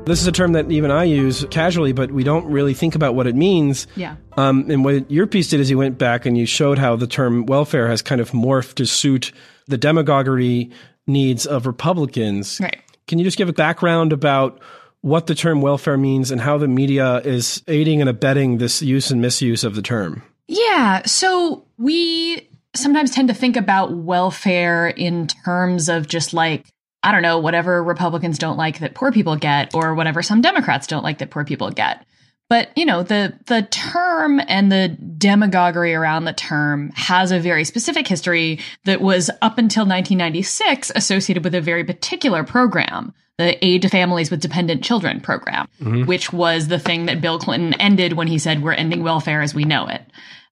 [0.08, 3.14] This is a term that even I use casually, but we don't really think about
[3.14, 3.86] what it means.
[3.94, 4.16] Yeah.
[4.36, 7.06] Um, and what your piece did is you went back and you showed how the
[7.06, 9.32] term welfare has kind of morphed to suit
[9.66, 10.70] the demagoguery
[11.06, 12.58] needs of Republicans.
[12.60, 12.80] Right.
[13.06, 14.60] Can you just give a background about
[15.00, 19.10] what the term welfare means and how the media is aiding and abetting this use
[19.10, 20.22] and misuse of the term?
[20.46, 21.02] Yeah.
[21.06, 26.66] So we sometimes tend to think about welfare in terms of just like
[27.02, 30.86] I don't know, whatever Republicans don't like that poor people get, or whatever some Democrats
[30.86, 32.04] don't like that poor people get.
[32.48, 37.64] But you know, the the term and the demagoguery around the term has a very
[37.64, 43.82] specific history that was up until 1996 associated with a very particular program, the Aid
[43.82, 46.06] to Families with Dependent Children program, mm-hmm.
[46.06, 49.54] which was the thing that Bill Clinton ended when he said we're ending welfare as
[49.54, 50.02] we know it.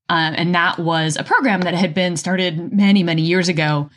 [0.09, 3.91] Uh, and that was a program that had been started many, many years ago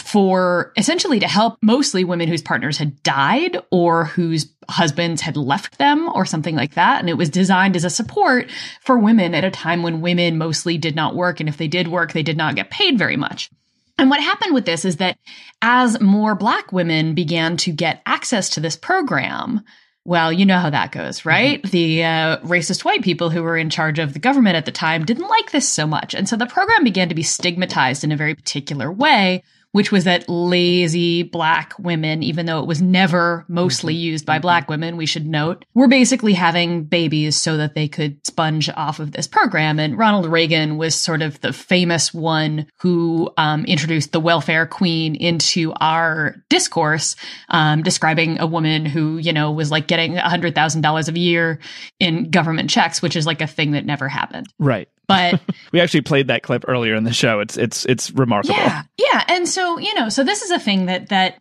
[0.00, 5.78] for essentially to help mostly women whose partners had died or whose husbands had left
[5.78, 7.00] them or something like that.
[7.00, 8.50] And it was designed as a support
[8.80, 11.40] for women at a time when women mostly did not work.
[11.40, 13.50] And if they did work, they did not get paid very much.
[13.98, 15.18] And what happened with this is that
[15.60, 19.62] as more black women began to get access to this program,
[20.04, 21.62] well, you know how that goes, right?
[21.62, 21.70] Mm-hmm.
[21.70, 25.04] The uh, racist white people who were in charge of the government at the time
[25.04, 26.14] didn't like this so much.
[26.14, 30.04] And so the program began to be stigmatized in a very particular way which was
[30.04, 34.02] that lazy black women, even though it was never mostly Mm-hmm.
[34.02, 38.24] used by black women, we should note, were basically having babies so that they could
[38.26, 39.78] sponge off of this program.
[39.78, 45.14] And Ronald Reagan was sort of the famous one who um, introduced the welfare queen
[45.14, 47.16] into our discourse,
[47.48, 51.58] um, describing a woman who, you know, was like getting $100,000 a year
[51.98, 54.46] in government checks, which is like a thing that never happened.
[54.58, 54.88] Right.
[55.12, 55.40] But
[55.72, 57.40] We actually played that clip earlier in the show.
[57.40, 58.56] It's it's it's remarkable.
[58.56, 59.24] yeah, yeah.
[59.28, 61.38] And so, you know, so this is a thing that that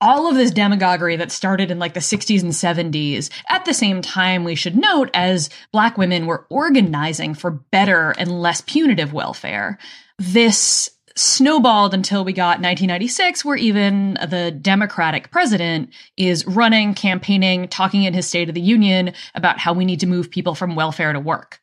[0.00, 4.02] all of this demagoguery that started in like the 60s and 70s, at the same
[4.02, 9.78] time, we should note as black women were organizing for better and less punitive welfare,
[10.18, 15.88] this snowballed until we got 1996, where even the Democratic president
[16.18, 20.06] is running, campaigning, talking in his State of the Union about how we need to
[20.06, 21.58] move people from welfare to work.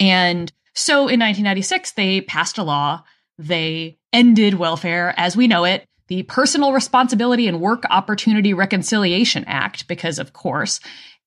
[0.00, 3.02] And so in 1996, they passed a law.
[3.38, 9.88] They ended welfare as we know it, the Personal Responsibility and Work Opportunity Reconciliation Act,
[9.88, 10.80] because of course.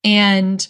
[0.03, 0.65] And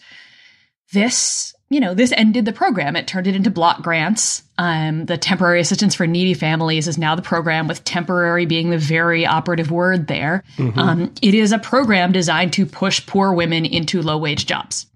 [0.94, 2.96] this, you know, this ended the program.
[2.96, 4.44] It turned it into block grants.
[4.58, 8.78] Um, the temporary assistance for needy families is now the program, with temporary being the
[8.78, 10.44] very operative word there.
[10.80, 14.88] Um, it is a program designed to push poor women into low wage jobs.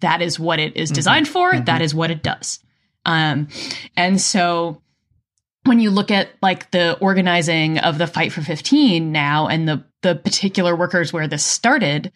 [0.00, 1.52] That is what it is designed for.
[1.60, 2.58] That is what it does.
[3.04, 3.48] Um,
[3.96, 4.80] and so
[5.64, 9.84] when you look at like the organizing of the fight for 15 now and the
[10.02, 12.12] the particular workers where this started,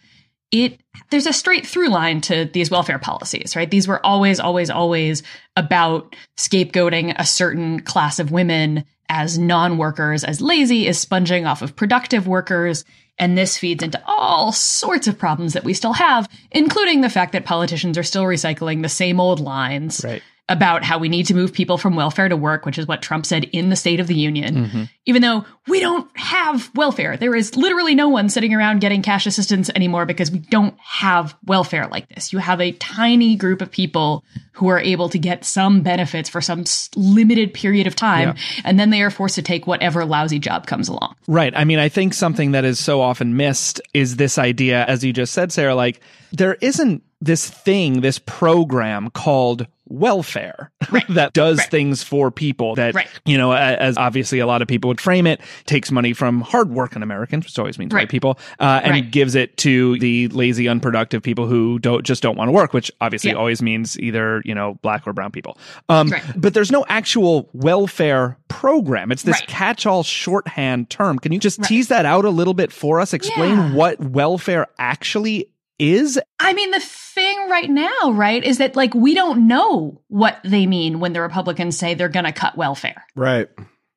[0.53, 3.71] it there's a straight through line to these welfare policies, right?
[3.71, 5.23] These were always, always, always
[5.57, 11.77] about scapegoating a certain class of women as non-workers, as lazy, as sponging off of
[11.77, 12.85] productive workers.
[13.19, 17.33] And this feeds into all sorts of problems that we still have, including the fact
[17.33, 20.23] that politicians are still recycling the same old lines Right.
[20.49, 23.27] About how we need to move people from welfare to work, which is what Trump
[23.27, 24.83] said in the State of the Union, mm-hmm.
[25.07, 27.17] even though we don't have welfare.
[27.17, 31.37] There is literally no one sitting around getting cash assistance anymore because we don't have
[31.45, 32.33] welfare like this.
[32.33, 36.41] You have a tiny group of people who are able to get some benefits for
[36.41, 36.65] some
[36.97, 38.35] limited period of time,
[38.65, 41.15] and then they are forced to take whatever lousy job comes along.
[41.29, 41.57] Right.
[41.57, 45.13] I mean, I think something that is so often missed is this idea, as you
[45.13, 46.01] just said, Sarah, like
[46.33, 50.71] there isn't this thing, this program called welfare
[51.09, 53.09] that does things for people that, Right.
[53.25, 57.03] you know, as obviously a lot of people would frame it, takes money from hardworking
[57.03, 59.11] Americans, which always means white people, uh, and Right.
[59.11, 62.93] gives it to the lazy, unproductive people who don't just don't want to work, which
[63.01, 63.37] obviously Yeah.
[63.39, 65.57] always means either, you know, black or brown people.
[65.89, 66.23] Um, Right.
[66.37, 69.11] but there's no actual welfare program.
[69.11, 69.49] It's this Right.
[69.49, 71.19] catch-all shorthand term.
[71.19, 73.15] Can you just tease that out a little bit for us?
[73.15, 73.73] Explain Yeah.
[73.73, 76.19] what welfare actually is?
[76.41, 80.67] I mean, the thing right now, right, is that like we don't know what they
[80.67, 83.05] mean when the Republicans say they're going to cut welfare.
[83.17, 83.49] Right.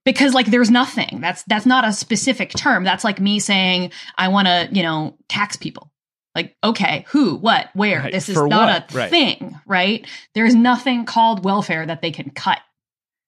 [0.06, 4.30] because like there's nothing that's that's not a specific term that's like me saying i
[4.30, 5.92] want to you know tax people
[6.34, 8.94] like okay who what where Right, this is for not what?
[8.94, 9.10] a Right.
[9.12, 12.58] thing right there's nothing called welfare that they can cut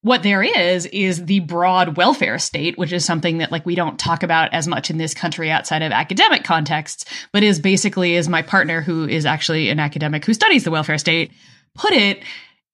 [0.04, 3.98] what there is is the broad welfare state which is something that like we don't
[3.98, 8.28] talk about as much in this country outside of academic contexts but is basically as
[8.28, 11.32] my partner who is actually an academic who studies the welfare state
[11.74, 12.22] put it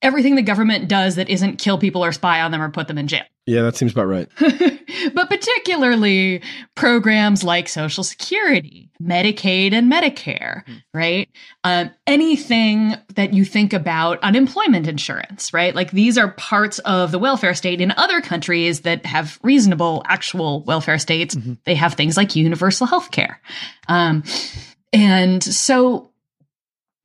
[0.02, 2.98] everything the government does that isn't kill people or spy on them or put them
[2.98, 4.28] in jail Yeah, that seems about right.
[5.12, 6.40] but particularly
[6.76, 10.62] programs like Social Security, Medicaid, and Medicare,
[10.94, 11.28] right?
[11.64, 15.74] Um, anything that you think about unemployment insurance, right?
[15.74, 17.80] Like these are parts of the welfare state.
[17.80, 23.10] In other countries that have reasonable actual welfare states, they have things like universal health
[23.10, 23.40] care.
[23.88, 24.22] Um,
[24.92, 26.09] and so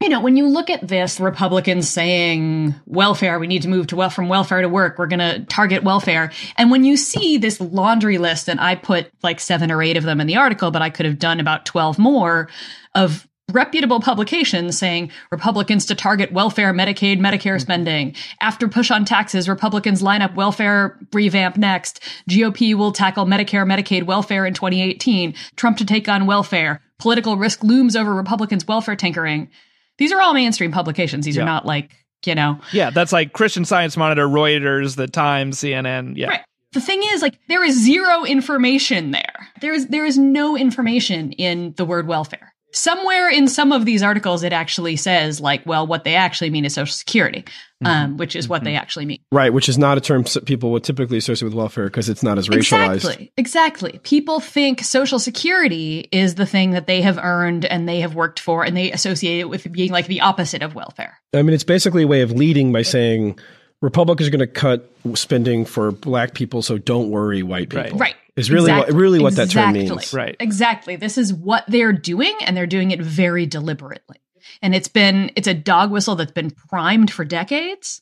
[0.01, 3.95] you know, when you look at this, Republicans saying welfare, we need to move to
[3.95, 4.99] well from welfare to work.
[4.99, 6.31] We're going to target welfare.
[6.57, 10.03] And when you see this laundry list, and I put like seven or eight of
[10.03, 12.49] them in the article, but I could have done about 12 more
[12.93, 17.59] of reputable publications saying Republicans to target welfare, Medicaid, Medicare mm-hmm.
[17.59, 18.15] spending.
[18.41, 22.01] After push on taxes, Republicans line up welfare revamp next.
[22.29, 25.35] GOP will tackle Medicare, Medicaid, welfare in 2018.
[25.55, 26.81] Trump to take on welfare.
[26.99, 29.49] Political risk looms over Republicans' welfare tinkering.
[29.97, 31.25] These are all mainstream publications.
[31.25, 31.43] These Yeah.
[31.43, 31.91] are not like,
[32.25, 36.13] you know, Yeah, that's like Christian Science Monitor, Reuters, The Times, CNN.
[36.17, 36.27] Yeah.
[36.29, 36.41] Right.
[36.73, 39.47] The thing is, like, there is zero information there.
[39.61, 42.53] There is there is no information in the word welfare.
[42.75, 46.65] Somewhere in some of these articles, it actually says, like, well, what they actually mean
[46.65, 47.45] is Social Security,
[47.85, 49.19] um, which is what they actually mean.
[49.31, 52.37] Right, which is not a term people would typically associate with welfare because it's not
[52.37, 52.95] as racialized.
[52.95, 53.31] Exactly.
[53.37, 53.99] Exactly.
[54.03, 58.41] People think Social Security is the thing that they have earned and they have worked
[58.41, 61.17] for, and they associate it with being like the opposite of welfare.
[61.33, 63.39] I mean, it's basically a way of leading by saying
[63.81, 67.83] Republicans are going to cut spending for black people, so don't worry, white people.
[67.83, 67.99] Right.
[67.99, 68.15] Right.
[68.35, 68.93] Is really Exactly.
[68.93, 70.13] what really what that term means.
[70.13, 70.35] Right.
[70.39, 70.95] Exactly.
[70.95, 74.17] This is what they're doing, and they're doing it very deliberately.
[74.61, 78.01] And it's been it's a dog whistle that's been primed for decades.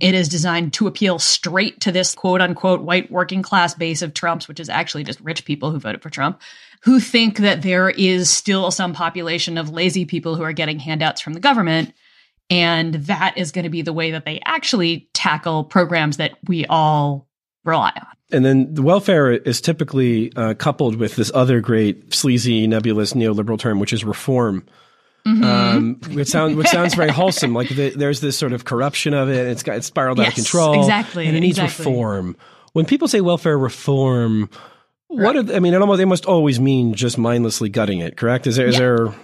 [0.00, 4.14] It is designed to appeal straight to this quote unquote white working class base of
[4.14, 6.40] Trump's, which is actually just rich people who voted for Trump,
[6.82, 11.20] who think that there is still some population of lazy people who are getting handouts
[11.20, 11.92] from the government.
[12.50, 16.64] And that is going to be the way that they actually tackle programs that we
[16.66, 17.28] all
[17.64, 18.06] rely on.
[18.30, 23.58] And then the welfare is typically uh, coupled with this other great sleazy, nebulous neoliberal
[23.58, 24.66] term, which is reform.
[25.26, 25.44] Mm-hmm.
[25.44, 27.52] Um, which sounds which sounds very wholesome.
[27.54, 29.48] Like the, there's this sort of corruption of it.
[29.48, 30.78] It's got it's spiraled out of control.
[30.80, 31.86] exactly, and it needs exactly.
[31.86, 32.36] reform.
[32.72, 34.48] When people say welfare reform,
[35.08, 35.74] what are, I mean?
[35.74, 38.16] It almost they must always mean just mindlessly gutting it.
[38.16, 38.46] Correct?
[38.46, 38.80] Is there is Yeah.
[38.80, 39.14] there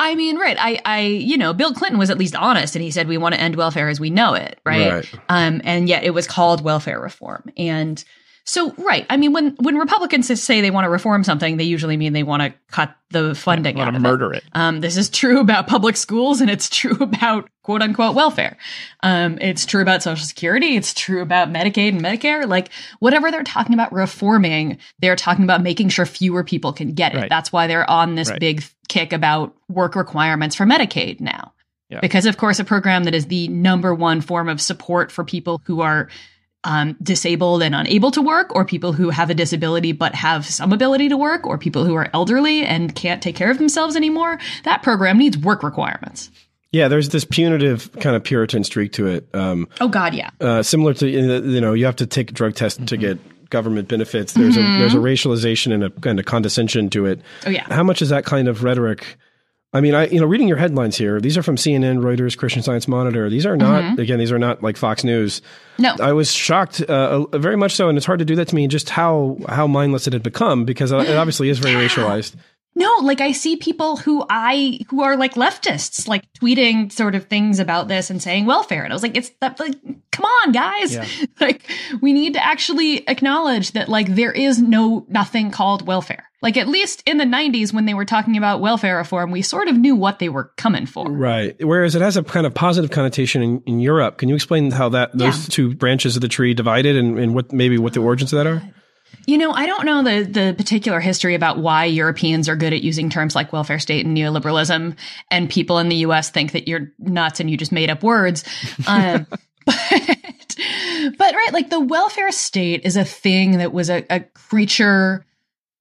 [0.00, 0.56] I mean, right.
[0.60, 3.34] I, I, you know, Bill Clinton was at least honest and he said we want
[3.34, 4.92] to end welfare as we know it, right?
[4.92, 5.14] Right.
[5.28, 7.50] Um, and yet it was called welfare reform.
[7.56, 8.04] And
[8.48, 9.04] so, right.
[9.10, 12.22] I mean, when, when Republicans say they want to reform something, they usually mean they
[12.22, 14.42] want to cut the funding want to murder it.
[14.54, 18.56] Um, this is true about public schools and it's true about quote unquote welfare.
[19.02, 20.76] Um, it's true about Social Security.
[20.76, 22.48] It's true about Medicaid and Medicare.
[22.48, 22.70] Like
[23.00, 27.18] whatever they're talking about reforming, they're talking about making sure fewer people can get it.
[27.18, 27.28] Right.
[27.28, 28.40] That's why they're on this Right.
[28.40, 31.52] big kick about work requirements for Medicaid now.
[31.90, 32.00] Yeah.
[32.00, 35.60] Because of course, a program that is the number one form of support for people
[35.66, 36.08] who are
[36.64, 40.72] um, disabled and unable to work, or people who have a disability but have some
[40.72, 44.38] ability to work, or people who are elderly and can't take care of themselves anymore,
[44.64, 46.30] that program needs work requirements.
[46.72, 46.88] yeah?
[46.88, 49.28] There's this punitive kind of Puritan streak to it.
[49.34, 50.30] Um, Oh God, yeah.
[50.40, 53.18] uh, similar to you know you have to take a drug test to get
[53.50, 54.34] government benefits.
[54.34, 57.20] There's a there's a racialization and a kind of condescension to it.
[57.46, 57.64] Oh, yeah.
[57.72, 59.16] How much is that kind of rhetoric?
[59.72, 61.20] I mean, I you know reading your headlines here.
[61.20, 63.28] These are from CNN, Reuters, Christian Science Monitor.
[63.28, 64.18] These are not again.
[64.18, 65.42] These are not like Fox News.
[65.78, 65.94] No.
[66.00, 68.54] I was shocked, uh, uh, very much so, and it's hard to do that to
[68.54, 68.66] me.
[68.66, 72.34] Just how how mindless it had become because it obviously is very racialized.
[72.78, 77.26] No, like I see people who I who are like leftists, like tweeting sort of
[77.26, 79.74] things about this and saying welfare, and I was like, it's that like,
[80.12, 81.04] come on, guys, Yeah.
[81.40, 81.68] like
[82.00, 86.24] we need to actually acknowledge that like there is no nothing called welfare.
[86.40, 89.66] Like at least in the '90s when they were talking about welfare reform, we sort
[89.66, 91.10] of knew what they were coming for.
[91.10, 91.56] Right.
[91.60, 94.18] Whereas it has a kind of positive connotation in, in Europe.
[94.18, 95.50] Can you explain how that those Yeah.
[95.50, 98.46] two branches of the tree divided and, and what maybe what the origins of that
[98.46, 98.62] are?
[99.26, 102.82] You know, I don't know the the particular history about why Europeans are good at
[102.82, 104.96] using terms like welfare state and neoliberalism,
[105.30, 106.30] and people in the U.S.
[106.30, 108.44] think that you're nuts and you just made up words.
[108.86, 109.26] Um,
[109.66, 110.56] but,
[111.18, 115.26] but right, like the welfare state is a thing that was a, a creature,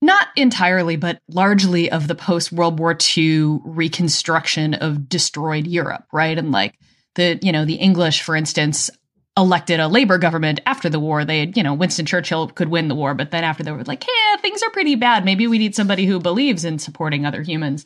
[0.01, 6.37] not entirely, but largely of the post World War II reconstruction of destroyed Europe, right?
[6.37, 6.77] And like
[7.15, 8.89] the you know the English, for instance,
[9.37, 11.23] elected a labor government after the war.
[11.23, 13.83] They had, you know, Winston Churchill could win the war, but then after they were
[13.83, 15.23] like, yeah, things are pretty bad.
[15.23, 17.85] Maybe we need somebody who believes in supporting other humans.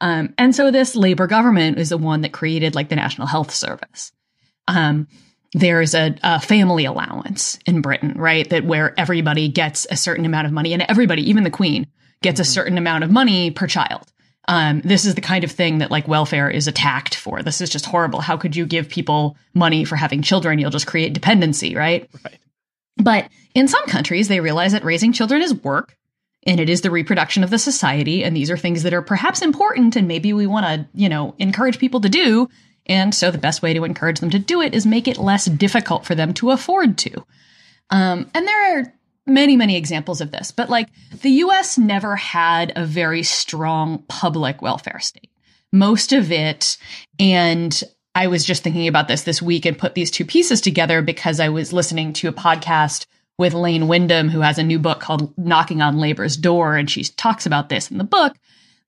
[0.00, 3.50] Um, and so this labor government is the one that created like the National Health
[3.50, 4.12] Service.
[4.68, 5.08] Um,
[5.52, 8.48] there's a, a family allowance in Britain, right?
[8.48, 11.86] That where everybody gets a certain amount of money and everybody, even the queen,
[12.22, 14.04] gets a certain amount of money per child.
[14.50, 17.40] Um, this is the kind of thing that like welfare is attacked for.
[17.40, 18.20] This is just horrible.
[18.20, 20.58] How could you give people money for having children?
[20.58, 22.10] You'll just create dependency, right?
[22.24, 22.38] Right.
[22.96, 25.96] But in some countries, they realize that raising children is work
[26.48, 28.24] and it is the reproduction of the society.
[28.24, 31.36] And these are things that are perhaps important and maybe we want to, you know,
[31.38, 32.48] encourage people to do.
[32.86, 35.44] And so the best way to encourage them to do it is make it less
[35.44, 37.24] difficult for them to afford to.
[37.90, 38.92] Um, and there are
[39.30, 40.88] many, many examples of this, but like
[41.22, 45.30] the US never had a very strong public welfare state.
[45.72, 46.76] Most of it,
[47.18, 47.82] and
[48.14, 51.40] I was just thinking about this this week and put these two pieces together because
[51.40, 53.06] I was listening to a podcast
[53.38, 56.76] with Lane Windham, who has a new book called Knocking on Labor's Door.
[56.76, 58.36] And she talks about this in the book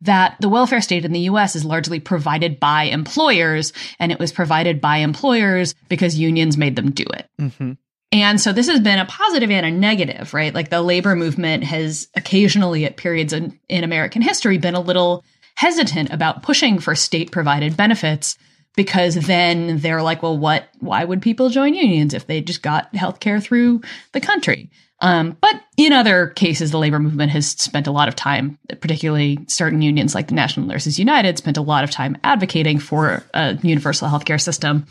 [0.02, 4.32] that the welfare state in the US is largely provided by employers, and it was
[4.32, 7.28] provided by employers because unions made them do it.
[7.40, 7.72] Mm-hmm.
[8.12, 10.54] And so this has been a positive and a negative, right?
[10.54, 15.24] Like the labor movement has occasionally at periods in, in American history been a little
[15.54, 18.36] hesitant about pushing for state provided benefits
[18.76, 22.92] because then they're like, well, what, why would people join unions if they just got
[22.92, 23.80] healthcare through
[24.12, 24.70] the country?
[25.00, 29.38] Um, but in other cases, the labor movement has spent a lot of time, particularly
[29.48, 33.58] certain unions like the National Nurses United, spent a lot of time advocating for a
[33.62, 34.86] universal healthcare system.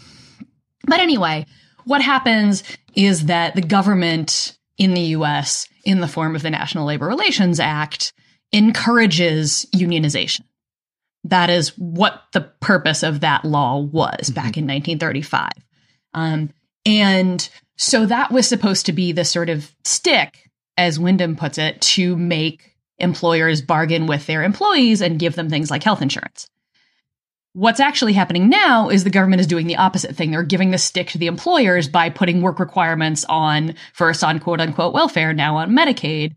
[0.85, 1.45] But anyway,
[1.85, 2.63] what happens
[2.95, 7.59] is that the government in the US, in the form of the National Labor Relations
[7.59, 8.13] Act,
[8.51, 10.41] encourages unionization.
[11.23, 15.49] That is what the purpose of that law was back in 1935.
[16.13, 16.49] Um,
[16.85, 21.79] and so that was supposed to be the sort of stick as Windham puts it,
[21.81, 26.47] to make employers bargain with their employees and give them things like health insurance.
[27.53, 30.31] What's actually happening now is the government is doing the opposite thing.
[30.31, 34.61] They're giving the stick to the employers by putting work requirements on, first on quote
[34.61, 36.35] unquote welfare, now on Medicaid,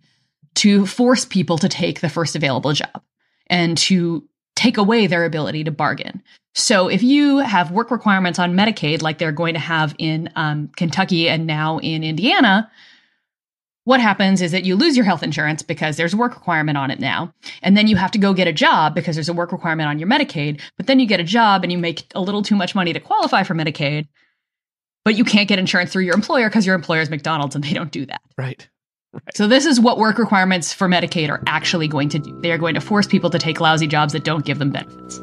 [0.57, 3.03] to force people to take the first available job
[3.47, 6.23] and to take away their ability to bargain.
[6.55, 10.69] So if you have work requirements on Medicaid, like they're going to have in um,
[10.77, 12.71] Kentucky and now in Indiana,
[13.85, 16.91] what happens is that you lose your health insurance because there's a work requirement on
[16.91, 17.33] it now.
[17.63, 19.99] And then you have to go get a job because there's a work requirement on
[19.99, 20.61] your Medicaid.
[20.77, 23.01] But then you get a job and you make a little too much money to
[23.01, 24.09] qualify for Medicaid.
[25.05, 27.75] But you can't get insurance through your employer because your employer is McDonald's and they
[27.75, 28.23] don't do that.
[28.39, 28.67] Right.
[29.13, 29.37] Right.
[29.37, 32.41] So this is what work requirements for Medicaid are actually going to do.
[32.41, 35.21] They are going to force people to take lousy jobs that don't give them benefits.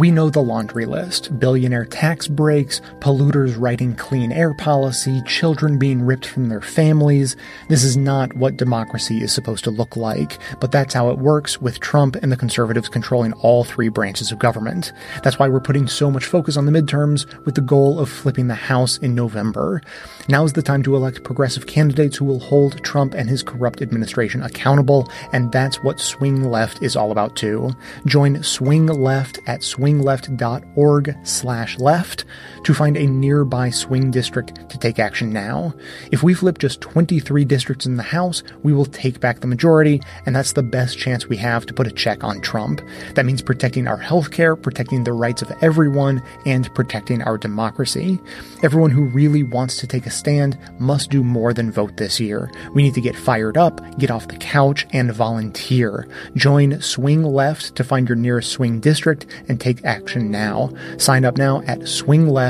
[0.00, 6.00] We know the laundry list billionaire tax breaks, polluters writing clean air policy, children being
[6.00, 7.36] ripped from their families.
[7.68, 11.60] This is not what democracy is supposed to look like, but that's how it works
[11.60, 14.90] with Trump and the conservatives controlling all three branches of government.
[15.22, 18.46] That's why we're putting so much focus on the midterms with the goal of flipping
[18.46, 19.82] the House in November.
[20.28, 23.82] Now is the time to elect progressive candidates who will hold Trump and his corrupt
[23.82, 27.70] administration accountable, and that's what Swing Left is all about too.
[28.06, 32.24] Join Swing Left at swingleft.org slash left
[32.64, 35.74] to find a nearby swing district to take action now.
[36.10, 40.00] If we flip just 23 districts in the House, we will take back the majority,
[40.26, 42.80] and that's the best chance we have to put a check on Trump.
[43.14, 48.20] That means protecting our healthcare, protecting the rights of everyone, and protecting our democracy.
[48.62, 52.50] Everyone who really wants to take a stand must do more than vote this year.
[52.74, 56.08] We need to get fired up, get off the couch, and volunteer.
[56.36, 60.72] Join Swing Left to find your nearest swing district and take action now.
[60.98, 61.88] Sign up now at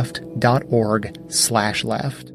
[0.01, 2.33] swingleft.org slash left.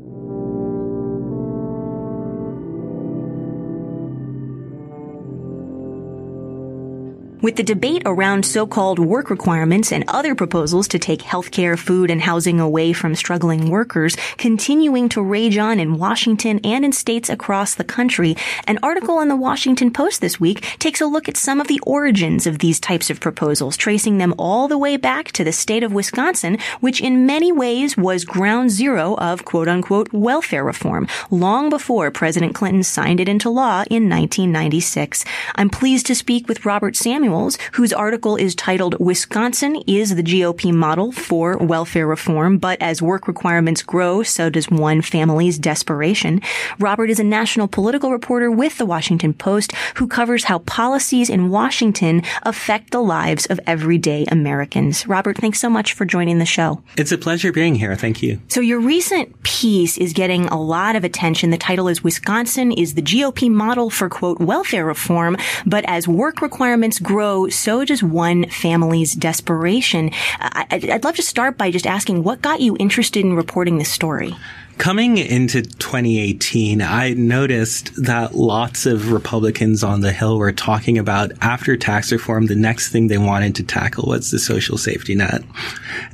[7.42, 12.22] With the debate around so-called work requirements and other proposals to take healthcare, food, and
[12.22, 17.76] housing away from struggling workers continuing to rage on in Washington and in states across
[17.76, 18.36] the country,
[18.68, 21.80] an article in the Washington Post this week takes a look at some of the
[21.86, 25.84] origins of these types of proposals, tracing them all the way back to the state
[25.84, 31.70] of Wisconsin, which in many ways was ground zero of quote unquote welfare reform, long
[31.70, 35.26] before President Clinton signed it into law in 1996.
[35.56, 40.24] I'm pleased to speak with Robert Samuel Samuels, whose article is titled Wisconsin is the
[40.24, 46.42] GOP model for welfare reform, but as work requirements grow, so does one family's desperation.
[46.80, 51.50] Robert is a national political reporter with the Washington Post who covers how policies in
[51.50, 55.06] Washington affect the lives of everyday Americans.
[55.06, 56.82] Robert, thanks so much for joining the show.
[56.98, 57.96] It's a pleasure being here.
[57.98, 58.40] Thank you.
[58.48, 61.50] So your recent piece is getting a lot of attention.
[61.50, 66.42] The title is Wisconsin is the GOP model for quote welfare reform, but as work
[66.42, 70.12] requirements grow grow, so does one family's desperation.
[70.42, 74.36] I'd love to start by just asking what got you interested in reporting this story?
[74.78, 81.32] Coming into 2018, I noticed that lots of Republicans on the Hill were talking about
[81.42, 85.44] after tax reform, the next thing they wanted to tackle was the social safety net.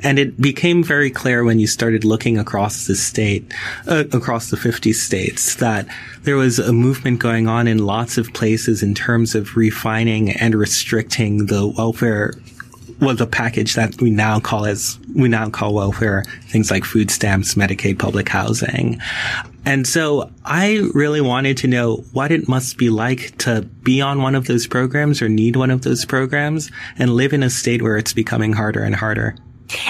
[0.04, 3.52] And it became very clear when you started looking across the state,
[3.88, 5.88] uh, across the 50 states, that
[6.22, 10.54] there was a movement going on in lots of places in terms of refining and
[10.54, 12.36] restricting the welfare
[13.02, 17.10] well, the package that we now call as we now call welfare, things like food
[17.10, 19.02] stamps, Medicaid, public housing.
[19.66, 24.22] And so I really wanted to know what it must be like to be on
[24.22, 27.82] one of those programs or need one of those programs and live in a state
[27.82, 29.36] where it's becoming harder and harder.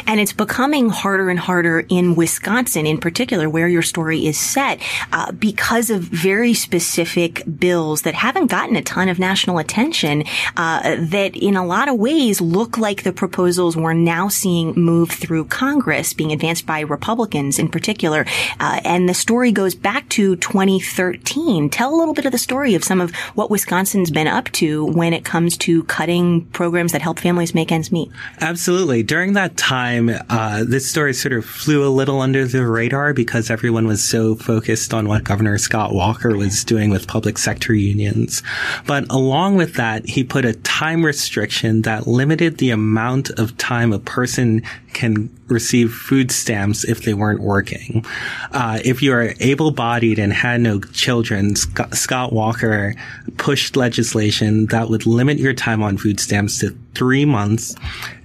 [0.08, 4.80] And it's becoming harder and harder in Wisconsin, in particular, where your story is set,
[5.12, 10.24] uh, because of very specific bills that haven't gotten a ton of national attention,
[10.58, 15.12] uh, that in a lot of ways look like the proposals we're now seeing move
[15.12, 18.26] through Congress, being advanced by Republicans in particular.
[18.60, 21.70] Uh, and the story goes back to 2013.
[21.70, 24.86] Tell a little bit of the story of some of what Wisconsin's been up to
[24.86, 28.12] when it comes to cutting programs that help families make ends meet.
[28.40, 29.04] Absolutely.
[29.04, 33.14] During that time, time, uh, this story sort of flew a little under the radar
[33.14, 37.74] because everyone was so focused on what Governor Scott Walker was doing with public sector
[37.74, 38.44] unions.
[38.86, 43.94] But along with that, he put a time restriction that limited the amount of time
[43.94, 44.62] a person
[44.92, 48.06] can receive food stamps if they weren't working.
[48.52, 52.94] Uh, if you are able-bodied and had no children, Scott, Scott Walker
[53.38, 57.74] pushed legislation that would limit your time on food stamps to three months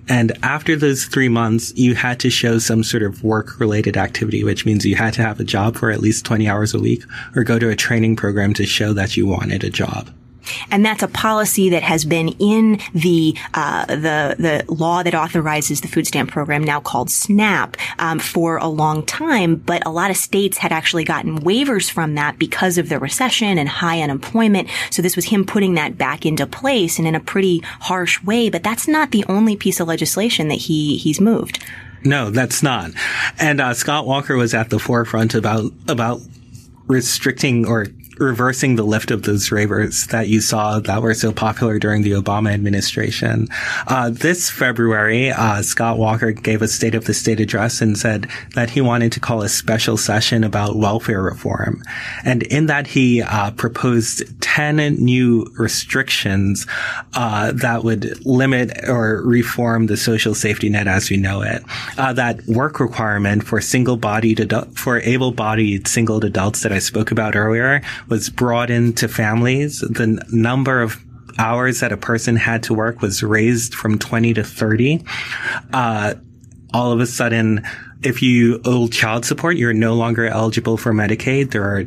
[0.09, 4.45] and after those three months, you had to show some sort of work related activity,
[4.45, 7.03] which means you had to have a job for at least 20 hours a week
[7.35, 10.11] or go to a training program to show that you wanted a job.
[10.71, 15.81] And that's a policy that has been in the uh, the the law that authorizes
[15.81, 19.57] the food stamp program, now called SNAP, um, for a long time.
[19.57, 23.59] But a lot of states had actually gotten waivers from that because of the recession
[23.59, 24.69] and high unemployment.
[24.91, 28.51] So this was him putting that back into place and in a pretty harsh way.
[28.51, 31.65] But that's not the only piece of legislation that he he's moved.
[32.05, 32.93] No, that's not.
[33.39, 36.21] And uh, Scott Walker was at the forefront about about
[36.87, 37.87] restricting or
[38.19, 42.13] reversing the lift of those waivers that you saw that were so popular during the
[42.13, 43.49] Obama administration.
[43.87, 48.29] Uh, this February, uh, Scott Walker gave a State of the State address and said
[48.55, 51.83] that he wanted to call a special session about welfare reform.
[52.25, 56.67] And in that, he uh, proposed 10 new restrictions
[57.15, 61.63] uh, that would limit or reform the social safety net as we know it.
[61.99, 67.83] Uh, that work requirement for single-bodied for able-bodied single adults that I spoke about earlier
[68.09, 69.81] was brought into families.
[69.81, 71.03] The number of
[71.39, 75.05] hours that a person had to work was raised from 20 to 30.
[75.73, 76.15] Uh,
[76.73, 77.67] all of a sudden,
[78.03, 81.51] if you owe child support, you're no longer eligible for Medicaid.
[81.51, 81.85] There are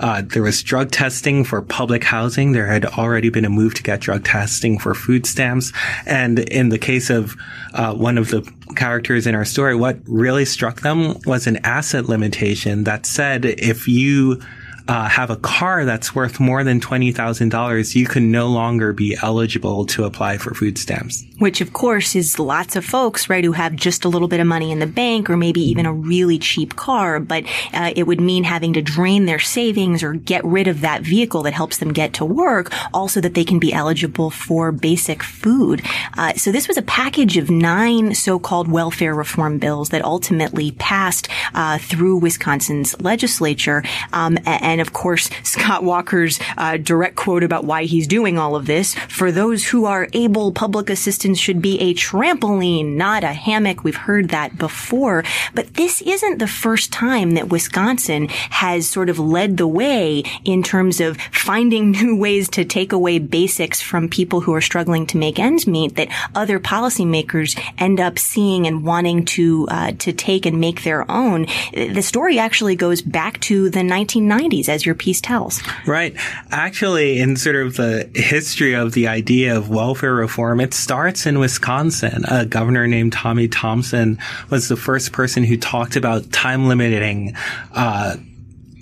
[0.00, 2.52] uh, there was drug testing for public housing.
[2.52, 5.72] There had already been a move to get drug testing for food stamps.
[6.06, 7.36] And in the case of
[7.74, 12.08] uh, one of the characters in our story, what really struck them was an asset
[12.08, 14.40] limitation that said if you
[14.88, 19.84] uh, have a car that's worth more than $20,000, you can no longer be eligible
[19.84, 21.24] to apply for food stamps.
[21.38, 24.46] Which, of course, is lots of folks, right, who have just a little bit of
[24.46, 28.20] money in the bank or maybe even a really cheap car, but uh, it would
[28.20, 31.92] mean having to drain their savings or get rid of that vehicle that helps them
[31.92, 35.82] get to work, also that they can be eligible for basic food.
[36.16, 41.28] Uh, so this was a package of nine so-called welfare reform bills that ultimately passed
[41.54, 43.82] uh, through Wisconsin's legislature.
[44.14, 48.54] Um, and and of course, Scott Walker's uh, direct quote about why he's doing all
[48.54, 48.94] of this.
[48.94, 53.82] For those who are able, public assistance should be a trampoline, not a hammock.
[53.82, 55.24] We've heard that before.
[55.52, 60.62] But this isn't the first time that Wisconsin has sort of led the way in
[60.62, 65.18] terms of finding new ways to take away basics from people who are struggling to
[65.18, 70.46] make ends meet that other policymakers end up seeing and wanting to uh, to take
[70.46, 71.46] and make their own.
[71.72, 75.62] The story actually goes back to the 1990s as your piece tells.
[75.86, 76.14] Right.
[76.50, 81.38] Actually, in sort of the history of the idea of welfare reform, it starts in
[81.38, 82.24] Wisconsin.
[82.28, 84.18] A governor named Tommy Thompson
[84.50, 87.34] was the first person who talked about time limiting
[87.72, 88.16] uh,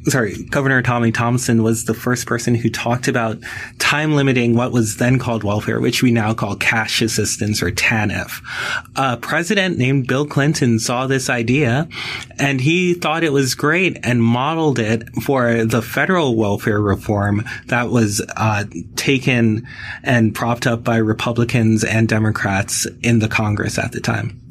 [0.09, 3.39] sorry, Governor Tommy Thompson was the first person who talked about
[3.79, 8.43] time limiting what was then called welfare, which we now call cash assistance or TANF.
[8.97, 11.89] A president named Bill Clinton saw this idea
[12.39, 17.91] and he thought it was great and modeled it for the federal welfare reform that
[17.91, 19.67] was uh, taken
[20.03, 24.46] and propped up by Republicans and Democrats in the Congress at the time.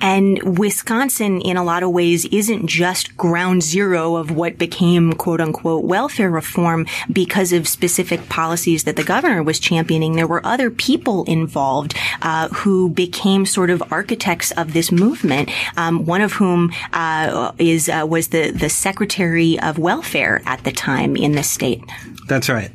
[0.00, 5.40] And Wisconsin, in a lot of ways, isn't just ground zero of what became quote
[5.40, 10.14] unquote welfare reform because of specific policies that the governor was championing.
[10.14, 15.50] There were other people involved uh, who became sort of architects of this movement.
[15.76, 20.72] Um, one of whom uh, is uh, was the the Secretary of Welfare at the
[20.72, 21.82] time in the state.
[22.28, 22.70] That's right.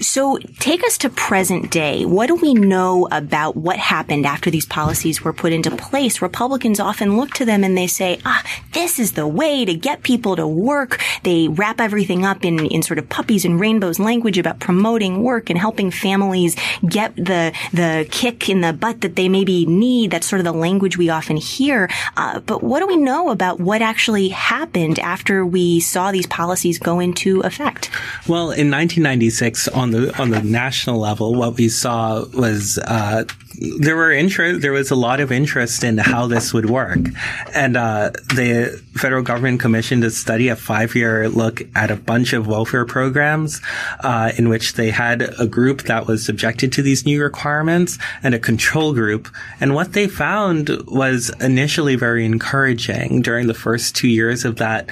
[0.00, 2.04] So take us to present day.
[2.04, 6.22] What do we know about what happened after these policies were put into place?
[6.22, 10.02] Republicans often look to them and they say, ah, this is the way to get
[10.02, 11.00] people to work.
[11.22, 15.50] They wrap everything up in, in sort of puppies and rainbows language about promoting work
[15.50, 20.10] and helping families get the, the kick in the butt that they maybe need.
[20.10, 21.90] That's sort of the language we often hear.
[22.16, 26.78] Uh, but what do we know about what actually happened after we saw these policies
[26.78, 27.90] go into effect?
[28.28, 33.24] Well, in 1996, on the on the national level, what we saw was uh,
[33.78, 36.98] there were interest, there was a lot of interest in how this would work.
[37.54, 42.32] And, uh, the federal government commissioned a study, a five year look at a bunch
[42.32, 43.60] of welfare programs,
[44.00, 48.34] uh, in which they had a group that was subjected to these new requirements and
[48.34, 49.28] a control group.
[49.60, 54.88] And what they found was initially very encouraging during the first two years of that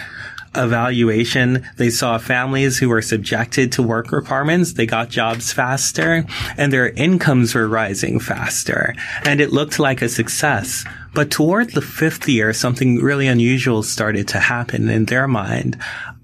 [0.55, 4.72] evaluation, they saw families who were subjected to work requirements.
[4.72, 6.24] They got jobs faster
[6.57, 8.94] and their incomes were rising faster.
[9.24, 10.84] And it looked like a success.
[11.12, 15.76] But toward the fifth year, something really unusual started to happen in their mind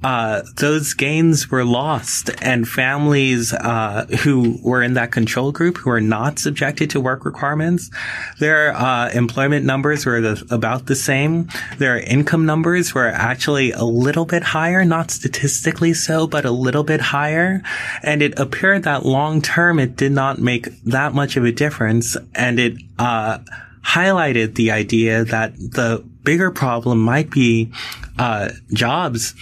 [0.03, 5.91] uh, those gains were lost and families uh, who were in that control group who
[5.91, 7.91] were not subjected to work requirements
[8.39, 11.49] their uh, employment numbers were the, about the same.
[11.79, 16.85] Their income numbers were actually a little bit higher not statistically so but a little
[16.85, 17.63] bit higher.
[18.03, 22.17] And it appeared that long term it did not make that much of a difference.
[22.35, 23.39] And it uh,
[23.85, 27.73] highlighted the idea that the bigger problem might be
[28.19, 29.35] uh, jobs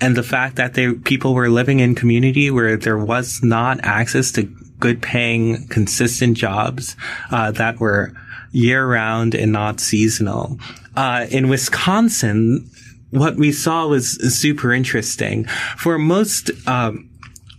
[0.00, 4.32] and the fact that they people were living in community where there was not access
[4.32, 4.42] to
[4.78, 6.96] good paying consistent jobs
[7.30, 8.12] uh, that were
[8.52, 10.58] year round and not seasonal.
[10.94, 12.70] Uh, in wisconsin
[13.10, 15.44] what we saw was super interesting.
[15.76, 17.08] For most um,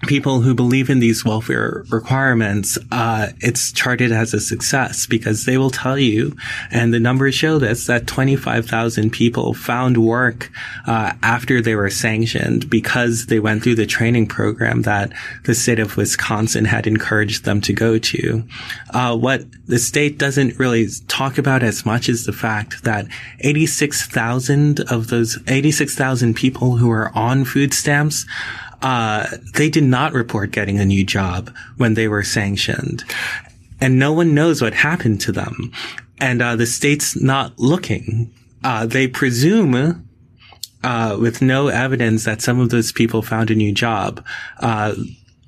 [0.07, 5.57] people who believe in these welfare requirements, uh, it's charted as a success because they
[5.57, 6.35] will tell you,
[6.71, 10.51] and the numbers show this, that 25,000 people found work
[10.87, 15.11] uh, after they were sanctioned because they went through the training program that
[15.45, 18.43] the state of Wisconsin had encouraged them to go to.
[18.91, 23.05] Uh, what the state doesn't really talk about as much is the fact that
[23.41, 28.25] 86,000 of those 86,000 people who are on food stamps
[28.81, 33.03] uh, they did not report getting a new job when they were sanctioned.
[33.79, 35.71] And no one knows what happened to them.
[36.19, 38.33] And uh, the state's not looking.
[38.63, 40.07] Uh, they presume,
[40.83, 44.25] uh, with no evidence that some of those people found a new job,
[44.59, 44.95] uh,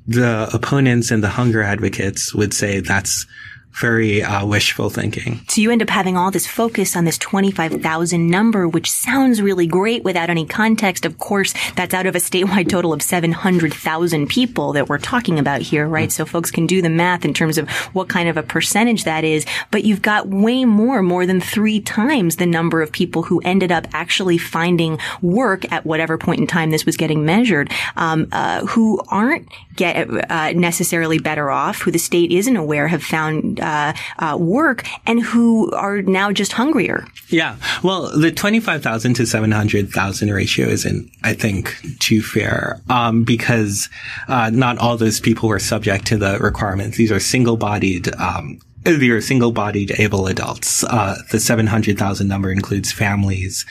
[0.08, 3.26] the opponents and the hunger advocates would say that's
[3.74, 5.42] very uh, wishful thinking.
[5.48, 9.68] So you end up having all this focus on this 25,000 number, which sounds really
[9.68, 11.06] great without any context.
[11.06, 15.62] Of course, that's out of a statewide total of 700,000 people that we're talking about
[15.62, 16.10] here, right?
[16.10, 16.12] Mm-hmm.
[16.12, 19.24] So folks can do the math in terms of what kind of a percentage that
[19.24, 19.46] is.
[19.72, 23.72] But you've got way more, more than three times the number of people who ended
[23.72, 28.66] up actually finding work at whatever point in time this was getting measured, um, uh,
[28.66, 33.94] who aren't get uh, necessarily better off, who the state isn't aware have found uh,
[34.18, 37.06] uh, work, and who are now just hungrier.
[37.30, 42.82] Yeah, well, the twenty-five thousand to seven hundred thousand ratio isn't, I think, too fair
[42.90, 43.90] um, because
[44.28, 46.98] uh, not all those people were subject to the requirements.
[46.98, 50.84] These are single-bodied um, they're single-bodied able adults.
[50.84, 53.66] Uh, the 700,000 number includes families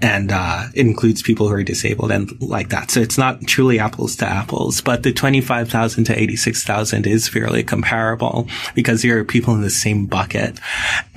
[0.00, 2.90] and, uh, includes people who are disabled and like that.
[2.90, 8.48] So it's not truly apples to apples, but the 25,000 to 86,000 is fairly comparable
[8.74, 10.58] because there are people in the same bucket.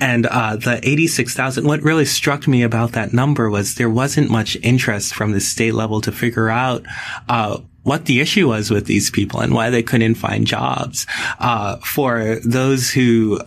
[0.00, 4.56] And, uh, the 86,000, what really struck me about that number was there wasn't much
[4.62, 6.84] interest from the state level to figure out,
[7.28, 11.06] uh, what the issue was with these people and why they couldn't find jobs.
[11.38, 13.40] Uh, for those who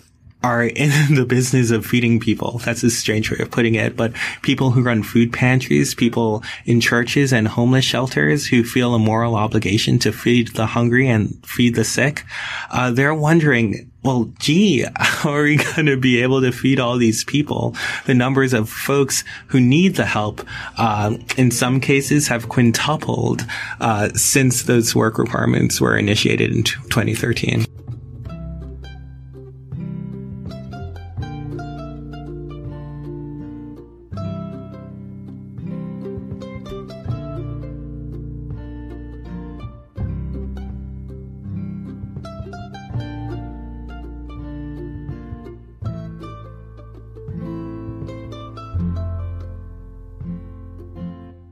[0.46, 2.60] are in the business of feeding people.
[2.60, 4.14] That's a strange way of putting it, but
[4.44, 9.36] people who run food pantries, people in churches and homeless shelters who feel a moral
[9.36, 12.24] obligation to feed the hungry and feed the sick,
[12.70, 16.97] uh, they're wondering, well, gee, how are we going to be able to feed all
[16.97, 17.76] these people?
[18.06, 20.45] The numbers of folks who need the help,
[20.78, 23.45] uh, in some cases have quintupled,
[23.80, 27.66] uh, since those work requirements were initiated in 2013.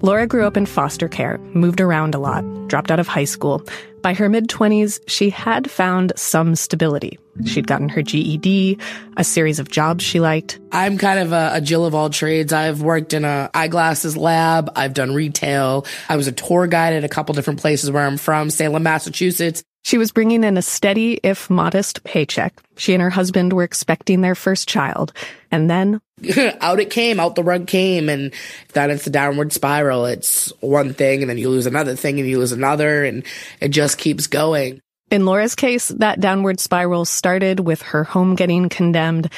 [0.04, 3.64] Laura grew up in foster care, moved around a lot, dropped out of high school.
[4.02, 7.18] By her mid 20s, she had found some stability.
[7.46, 8.78] She'd gotten her GED,
[9.16, 10.60] a series of jobs she liked.
[10.74, 12.52] I'm kind of a, a Jill of all trades.
[12.52, 14.70] I've worked in a eyeglasses lab.
[14.76, 15.86] I've done retail.
[16.10, 19.64] I was a tour guide at a couple different places where I'm from, Salem, Massachusetts.
[19.84, 22.54] She was bringing in a steady, if modest, paycheck.
[22.78, 25.12] She and her husband were expecting their first child.
[25.52, 26.00] And then
[26.62, 28.34] out it came, out the rug came, and
[28.74, 30.06] then it's the downward spiral.
[30.06, 33.24] It's one thing, and then you lose another thing, and you lose another, and
[33.60, 34.80] it just keeps going.
[35.12, 39.30] In Laura's case, that downward spiral started with her home getting condemned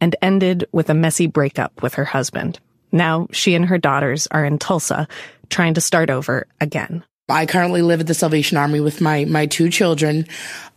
[0.00, 2.60] and ended with a messy breakup with her husband.
[2.92, 5.08] Now she and her daughters are in Tulsa,
[5.48, 7.04] trying to start over again.
[7.28, 10.26] I currently live at the Salvation Army with my, my two children,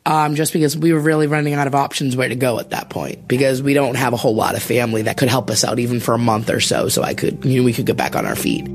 [0.06, 2.90] um, just because we were really running out of options where to go at that
[2.90, 5.78] point, because we don't have a whole lot of family that could help us out
[5.78, 8.16] even for a month or so, so I could, you know, we could get back
[8.16, 8.66] on our feet.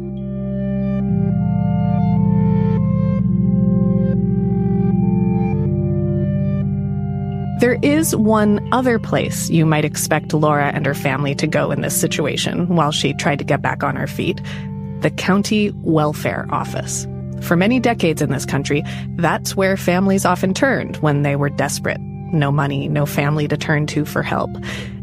[7.61, 11.81] There is one other place you might expect Laura and her family to go in
[11.81, 14.43] this situation while she tried to get back on her feet
[15.01, 17.07] the county welfare office.
[17.43, 18.83] For many decades in this country,
[19.17, 22.01] that's where families often turned when they were desperate.
[22.01, 24.51] No money, no family to turn to for help.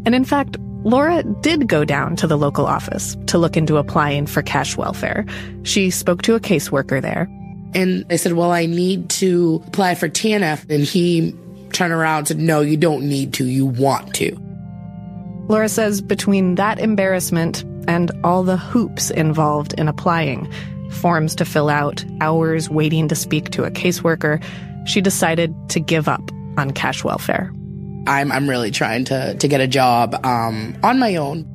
[0.06, 4.26] And in fact, Laura did go down to the local office to look into applying
[4.26, 5.26] for cash welfare.
[5.64, 7.28] She spoke to a caseworker there.
[7.76, 10.68] And I said, Well, I need to apply for TNF.
[10.70, 11.36] And he
[11.74, 14.38] turned around and said, no, you don't need to, you want to.
[15.48, 20.52] Laura says between that embarrassment and all the hoops involved in applying,
[20.90, 24.44] forms to fill out, hours waiting to speak to a caseworker,
[24.86, 26.22] she decided to give up
[26.58, 27.52] on cash welfare.
[28.08, 31.46] I'm, I'm really trying to, to get a job um, on my own.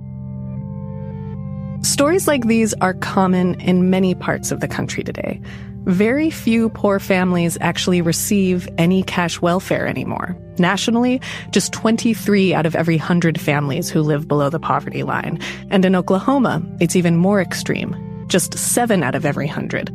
[1.82, 5.41] Stories like these are common in many parts of the country today.
[5.85, 10.35] Very few poor families actually receive any cash welfare anymore.
[10.59, 11.20] Nationally,
[11.51, 15.39] just 23 out of every 100 families who live below the poverty line.
[15.68, 17.95] And in Oklahoma, it's even more extreme.
[18.27, 19.91] Just 7 out of every 100.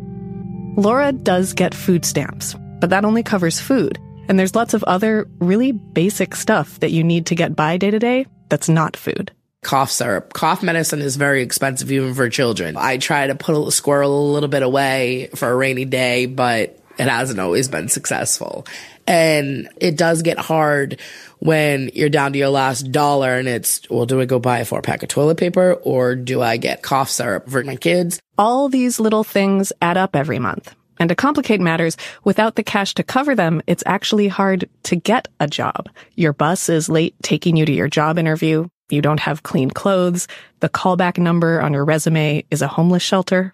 [0.78, 4.00] Laura does get food stamps, but that only covers food.
[4.28, 7.92] And there's lots of other really basic stuff that you need to get by day
[7.92, 10.34] to day that's not food cough syrup.
[10.34, 12.78] Cough medicine is very expensive even for children.
[12.78, 16.80] I try to put a squirrel a little bit away for a rainy day, but
[16.98, 18.66] it hasn't always been successful.
[19.08, 21.00] And it does get hard
[21.40, 24.66] when you're down to your last dollar and it's, well, do I go buy a
[24.66, 28.20] four pack of toilet paper or do I get cough syrup for my kids?
[28.38, 30.76] All these little things add up every month.
[31.00, 35.30] And to complicate matters, without the cash to cover them, it's actually hard to get
[35.40, 35.90] a job.
[36.16, 40.28] Your bus is late taking you to your job interview you don't have clean clothes,
[40.62, 43.54] the callback number on your resume is a homeless shelter.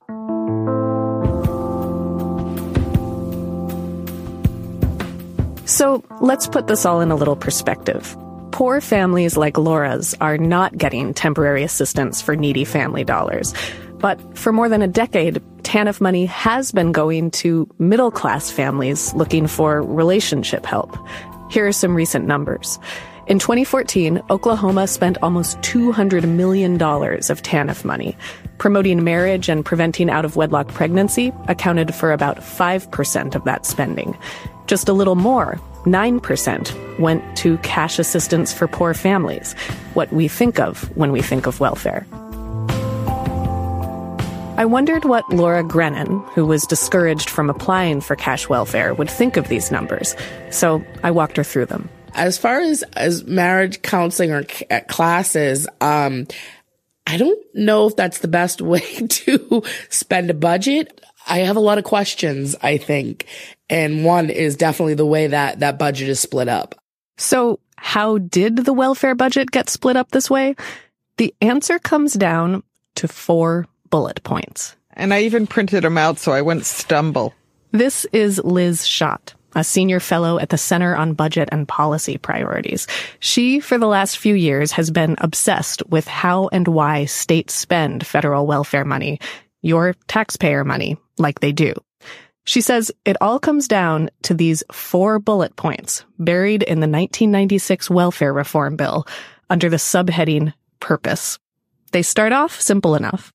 [5.65, 8.15] So let's put this all in a little perspective.
[8.51, 13.53] Poor families like Laura's are not getting temporary assistance for needy family dollars.
[13.97, 19.13] But for more than a decade, TANF money has been going to middle class families
[19.15, 20.95] looking for relationship help.
[21.49, 22.77] Here are some recent numbers.
[23.27, 28.15] In 2014, Oklahoma spent almost $200 million of TANF money.
[28.59, 34.15] Promoting marriage and preventing out of wedlock pregnancy accounted for about 5% of that spending.
[34.67, 39.53] Just a little more, 9%, went to cash assistance for poor families,
[39.93, 42.05] what we think of when we think of welfare.
[44.57, 49.35] I wondered what Laura Grennan, who was discouraged from applying for cash welfare, would think
[49.35, 50.15] of these numbers,
[50.49, 51.89] so I walked her through them.
[52.13, 56.25] As far as as marriage counseling or c- classes, um,
[57.05, 61.01] I don't know if that's the best way to spend a budget.
[61.25, 63.25] I have a lot of questions, I think.
[63.69, 66.75] And one is definitely the way that that budget is split up.
[67.17, 70.55] So how did the welfare budget get split up this way?
[71.17, 72.63] The answer comes down
[72.95, 74.75] to four bullet points.
[74.93, 77.33] And I even printed them out so I wouldn't stumble.
[77.71, 82.87] This is Liz Schott a senior fellow at the Center on Budget and Policy Priorities.
[83.19, 88.05] She, for the last few years, has been obsessed with how and why states spend
[88.05, 89.19] federal welfare money,
[89.65, 91.73] your taxpayer money, like they do.
[92.45, 97.89] She says it all comes down to these four bullet points buried in the 1996
[97.89, 99.07] welfare reform bill
[99.49, 101.39] under the subheading purpose.
[101.91, 103.33] They start off simple enough.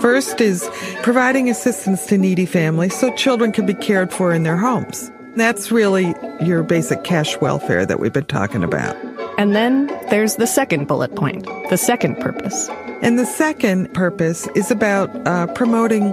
[0.00, 0.70] First is
[1.02, 5.10] providing assistance to needy families so children can be cared for in their homes.
[5.34, 8.96] That's really your basic cash welfare that we've been talking about.
[9.36, 12.70] And then there's the second bullet point, the second purpose.
[13.06, 16.12] And the second purpose is about uh, promoting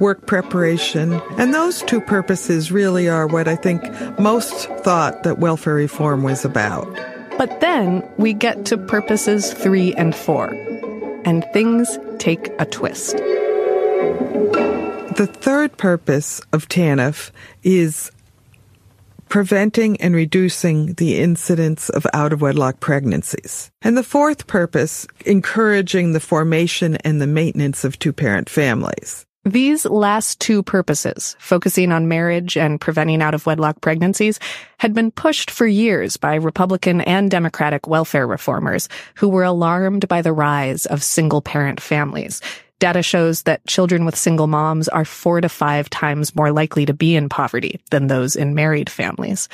[0.00, 1.12] work preparation.
[1.38, 3.80] And those two purposes really are what I think
[4.18, 6.92] most thought that welfare reform was about.
[7.38, 10.48] But then we get to purposes three and four,
[11.24, 13.18] and things take a twist.
[15.16, 17.30] The third purpose of TANF
[17.62, 18.10] is
[19.32, 23.70] preventing and reducing the incidence of out of wedlock pregnancies.
[23.80, 29.24] And the fourth purpose, encouraging the formation and the maintenance of two parent families.
[29.46, 34.38] These last two purposes, focusing on marriage and preventing out of wedlock pregnancies,
[34.78, 40.20] had been pushed for years by Republican and Democratic welfare reformers who were alarmed by
[40.20, 42.42] the rise of single parent families.
[42.82, 46.92] Data shows that children with single moms are four to five times more likely to
[46.92, 49.48] be in poverty than those in married families.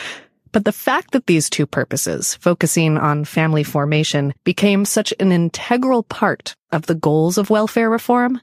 [0.50, 6.04] But the fact that these two purposes, focusing on family formation, became such an integral
[6.04, 8.40] part of the goals of welfare reform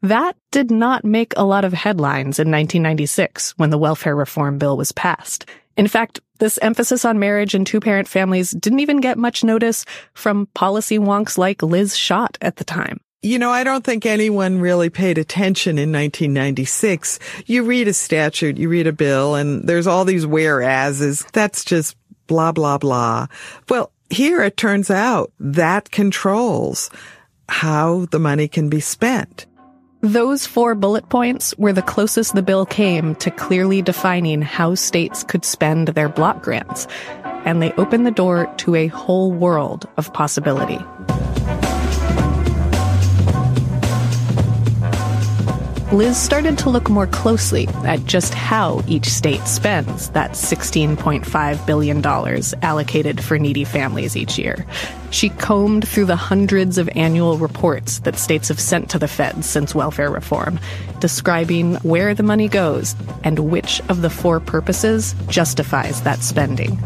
[0.00, 4.78] that did not make a lot of headlines in 1996 when the welfare reform bill
[4.78, 5.44] was passed.
[5.76, 10.46] In fact, this emphasis on marriage and two-parent families didn't even get much notice from
[10.54, 13.00] policy wonks like Liz Schott at the time.
[13.24, 17.18] You know, I don't think anyone really paid attention in 1996.
[17.46, 21.24] You read a statute, you read a bill, and there's all these whereases.
[21.32, 21.96] That's just
[22.26, 23.28] blah, blah, blah.
[23.70, 26.90] Well, here it turns out that controls
[27.48, 29.46] how the money can be spent.
[30.02, 35.24] Those four bullet points were the closest the bill came to clearly defining how states
[35.24, 36.86] could spend their block grants,
[37.24, 40.78] and they opened the door to a whole world of possibility.
[45.92, 52.04] Liz started to look more closely at just how each state spends that $16.5 billion
[52.62, 54.66] allocated for needy families each year.
[55.10, 59.46] She combed through the hundreds of annual reports that states have sent to the feds
[59.46, 60.58] since welfare reform,
[61.00, 66.76] describing where the money goes and which of the four purposes justifies that spending.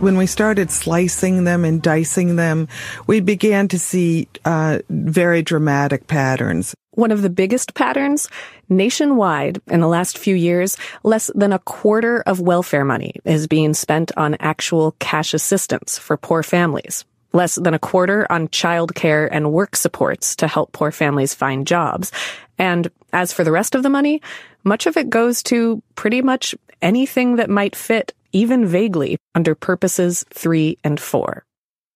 [0.00, 2.68] When we started slicing them and dicing them,
[3.08, 6.74] we began to see uh, very dramatic patterns.
[6.98, 8.28] One of the biggest patterns
[8.68, 13.72] nationwide in the last few years, less than a quarter of welfare money is being
[13.72, 17.04] spent on actual cash assistance for poor families.
[17.32, 22.10] Less than a quarter on childcare and work supports to help poor families find jobs.
[22.58, 24.20] And as for the rest of the money,
[24.64, 30.24] much of it goes to pretty much anything that might fit even vaguely under purposes
[30.34, 31.44] three and four.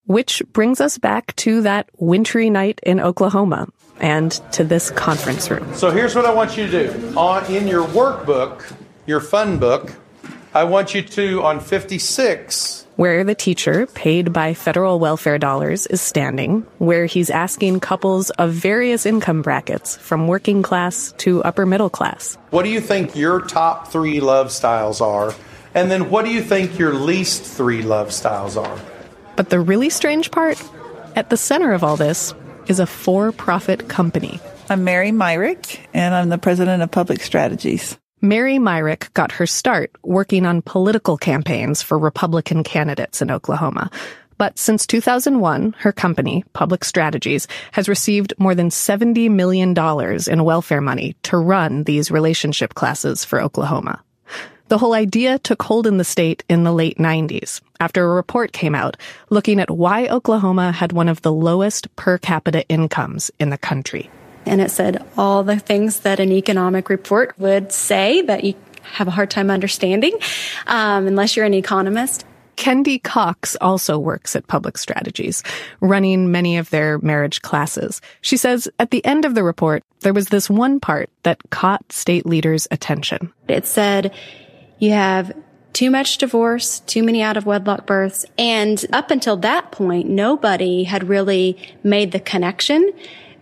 [0.05, 3.67] Which brings us back to that wintry night in Oklahoma
[3.99, 5.73] and to this conference room.
[5.73, 7.17] So here's what I want you to do.
[7.17, 8.73] On in your workbook,
[9.05, 9.93] your fun book,
[10.53, 16.01] I want you to on 56 where the teacher, paid by federal welfare dollars, is
[16.01, 21.89] standing, where he's asking couples of various income brackets, from working class to upper middle
[21.89, 22.37] class.
[22.51, 25.33] What do you think your top three love styles are?
[25.73, 28.79] And then what do you think your least three love styles are?
[29.35, 30.61] But the really strange part,
[31.15, 32.33] at the center of all this,
[32.67, 34.39] is a for profit company.
[34.69, 37.97] I'm Mary Myrick, and I'm the president of Public Strategies.
[38.21, 43.91] Mary Myrick got her start working on political campaigns for Republican candidates in Oklahoma.
[44.37, 49.75] But since 2001, her company, Public Strategies, has received more than $70 million
[50.27, 54.01] in welfare money to run these relationship classes for Oklahoma.
[54.69, 58.53] The whole idea took hold in the state in the late 90s after a report
[58.53, 58.95] came out
[59.29, 64.09] looking at why Oklahoma had one of the lowest per capita incomes in the country.
[64.45, 69.09] And it said all the things that an economic report would say that you have
[69.09, 70.13] a hard time understanding
[70.65, 72.25] um, unless you're an economist.
[72.55, 75.43] Kendi Cox also works at Public Strategies,
[75.81, 77.99] running many of their marriage classes.
[78.21, 81.91] She says at the end of the report, there was this one part that caught
[81.91, 83.33] state leaders' attention.
[83.49, 84.13] It said,
[84.79, 85.33] you have
[85.73, 88.25] too much divorce, too many out of wedlock births.
[88.37, 92.91] And up until that point, nobody had really made the connection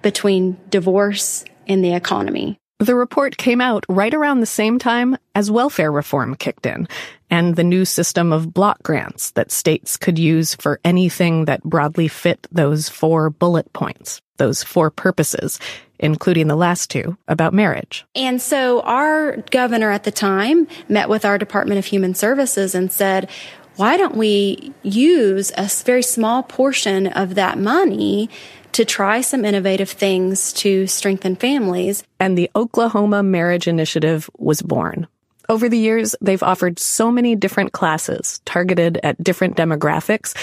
[0.01, 2.57] between divorce and the economy.
[2.79, 6.87] The report came out right around the same time as welfare reform kicked in
[7.29, 12.07] and the new system of block grants that states could use for anything that broadly
[12.07, 15.59] fit those four bullet points, those four purposes,
[16.01, 18.05] including the last two about marriage.
[18.15, 22.91] And so our governor at the time met with our Department of Human Services and
[22.91, 23.29] said,
[23.77, 28.29] why don't we use a very small portion of that money
[28.73, 32.03] to try some innovative things to strengthen families?
[32.19, 35.07] And the Oklahoma Marriage Initiative was born.
[35.49, 40.35] Over the years, they've offered so many different classes targeted at different demographics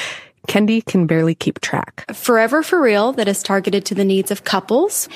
[0.47, 2.05] Kendi can barely keep track.
[2.15, 5.09] Forever for Real, that is targeted to the needs of couples,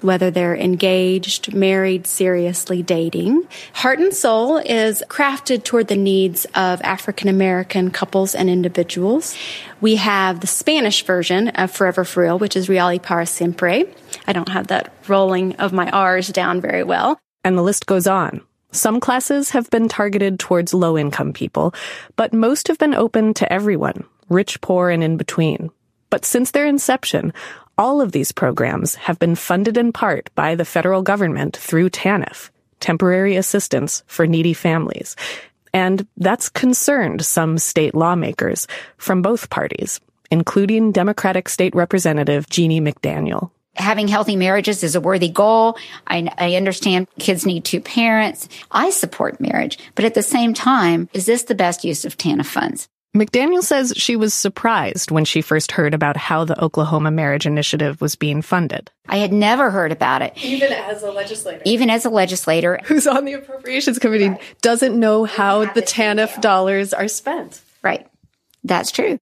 [0.00, 3.46] whether they're engaged, married, seriously dating.
[3.74, 9.36] Heart and Soul is crafted toward the needs of African American couples and individuals.
[9.80, 13.84] We have the Spanish version of Forever for Real, which is Real y para siempre.
[14.26, 17.20] I don't have that rolling of my R's down very well.
[17.44, 18.42] And the list goes on.
[18.72, 21.74] Some classes have been targeted towards low income people,
[22.14, 25.70] but most have been open to everyone, rich, poor, and in between.
[26.08, 27.32] But since their inception,
[27.80, 32.50] All of these programs have been funded in part by the federal government through TANF,
[32.78, 35.16] Temporary Assistance for Needy Families.
[35.72, 38.66] And that's concerned some state lawmakers
[38.98, 39.98] from both parties,
[40.30, 45.78] including Democratic State Representative Jeannie McDaniel having healthy marriages is a worthy goal.
[46.06, 48.46] I, I, understand kids need two parents.
[48.70, 52.44] I support marriage, but at the same time, is this the best use of TANF
[52.44, 52.88] funds?
[53.16, 58.00] McDaniel says she was surprised when she first heard about how the Oklahoma Marriage Initiative
[58.00, 58.88] was being funded.
[59.08, 60.32] I had never heard about it.
[60.44, 61.60] Even as a legislator.
[61.64, 62.78] Even as a legislator.
[62.84, 64.40] Who's on the Appropriations Committee right.
[64.62, 67.60] doesn't know how the TANF dollars are spent.
[67.82, 68.06] Right.
[68.62, 69.18] That's true.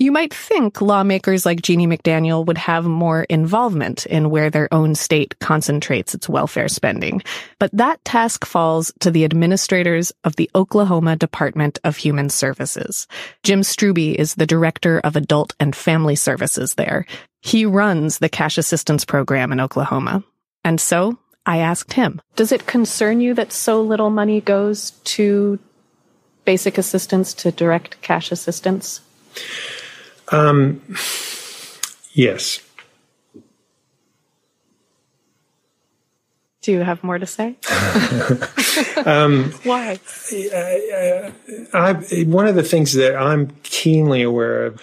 [0.00, 4.94] You might think lawmakers like Jeannie McDaniel would have more involvement in where their own
[4.94, 7.22] state concentrates its welfare spending,
[7.58, 13.06] but that task falls to the administrators of the Oklahoma Department of Human Services.
[13.42, 17.04] Jim Strube is the director of adult and family services there.
[17.42, 20.24] He runs the cash assistance program in Oklahoma.
[20.64, 25.58] And so I asked him, Does it concern you that so little money goes to
[26.46, 29.02] basic assistance, to direct cash assistance?
[30.30, 30.80] Um,
[32.12, 32.60] yes.
[36.62, 37.56] Do you have more to say?
[39.06, 39.98] um, Why?
[40.32, 41.32] I,
[41.72, 41.92] I,
[42.24, 44.82] one of the things that I'm keenly aware of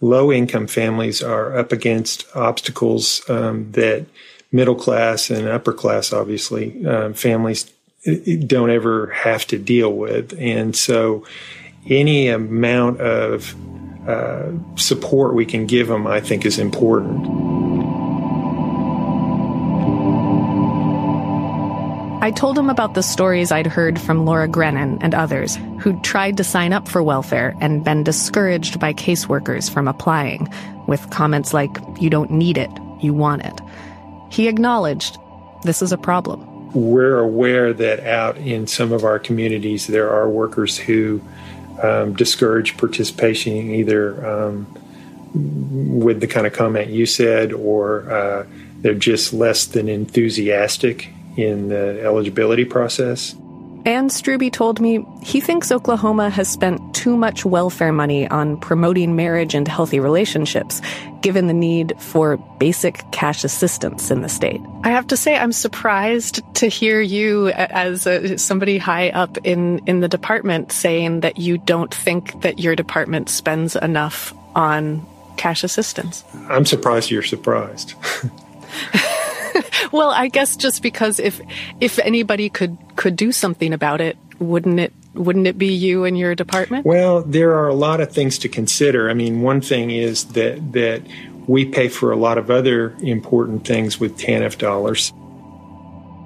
[0.00, 4.04] low income families are up against obstacles um, that
[4.52, 7.72] middle class and upper class, obviously, um, families
[8.46, 10.38] don't ever have to deal with.
[10.38, 11.24] And so
[11.88, 13.54] any amount of
[14.06, 17.26] uh, support we can give them, I think, is important.
[22.24, 26.38] I told him about the stories I'd heard from Laura Grennan and others who'd tried
[26.38, 30.50] to sign up for welfare and been discouraged by caseworkers from applying,
[30.86, 32.70] with comments like, You don't need it,
[33.02, 33.60] you want it.
[34.30, 35.18] He acknowledged
[35.64, 36.72] this is a problem.
[36.72, 41.22] We're aware that out in some of our communities, there are workers who
[41.82, 44.66] um, discourage participation either um,
[45.34, 48.46] with the kind of comment you said or uh,
[48.80, 53.34] they're just less than enthusiastic in the eligibility process.
[53.86, 59.14] And Strube told me he thinks Oklahoma has spent too much welfare money on promoting
[59.14, 60.80] marriage and healthy relationships,
[61.20, 64.62] given the need for basic cash assistance in the state.
[64.84, 69.80] I have to say, I'm surprised to hear you, as a, somebody high up in,
[69.86, 75.06] in the department, saying that you don't think that your department spends enough on
[75.36, 76.24] cash assistance.
[76.48, 77.94] I'm surprised you're surprised.
[79.92, 81.40] well, I guess just because if
[81.80, 86.18] if anybody could could do something about it, wouldn't it wouldn't it be you and
[86.18, 86.84] your department?
[86.84, 89.08] Well, there are a lot of things to consider.
[89.08, 91.02] I mean, one thing is that that
[91.46, 95.12] we pay for a lot of other important things with TANF dollars.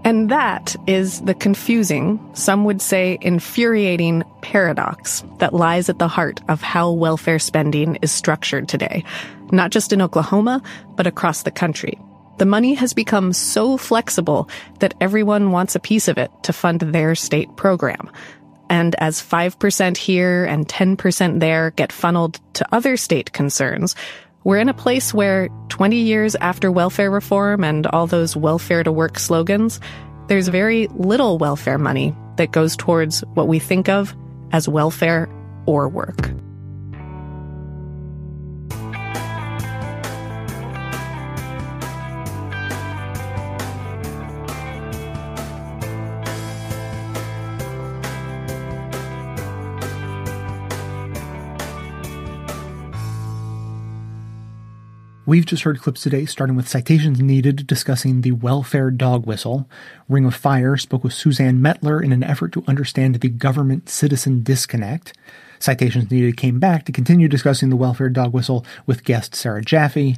[0.05, 6.41] And that is the confusing, some would say infuriating paradox that lies at the heart
[6.49, 9.05] of how welfare spending is structured today,
[9.51, 10.62] not just in Oklahoma,
[10.95, 11.99] but across the country.
[12.39, 16.80] The money has become so flexible that everyone wants a piece of it to fund
[16.80, 18.11] their state program.
[18.70, 23.97] And as 5% here and 10% there get funneled to other state concerns,
[24.45, 28.93] we're in a place where 20 years after welfare reform and all those welfare to
[28.93, 29.80] work slogans,
[30.28, 34.14] there's very little welfare money that goes towards what we think of
[34.53, 35.28] as welfare
[35.66, 36.30] or work.
[55.29, 59.68] We've just heard clips today, starting with citations needed discussing the welfare dog whistle.
[60.09, 64.43] Ring of Fire spoke with Suzanne Mettler in an effort to understand the government citizen
[64.43, 65.12] disconnect.
[65.59, 70.16] Citations Needed came back to continue discussing the welfare dog whistle with guest Sarah Jaffe.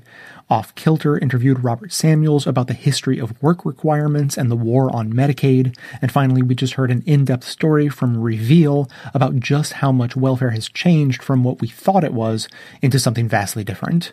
[0.49, 5.13] Off Kilter interviewed Robert Samuels about the history of work requirements and the war on
[5.13, 5.77] Medicaid.
[6.01, 10.15] And finally, we just heard an in depth story from Reveal about just how much
[10.15, 12.49] welfare has changed from what we thought it was
[12.81, 14.13] into something vastly different.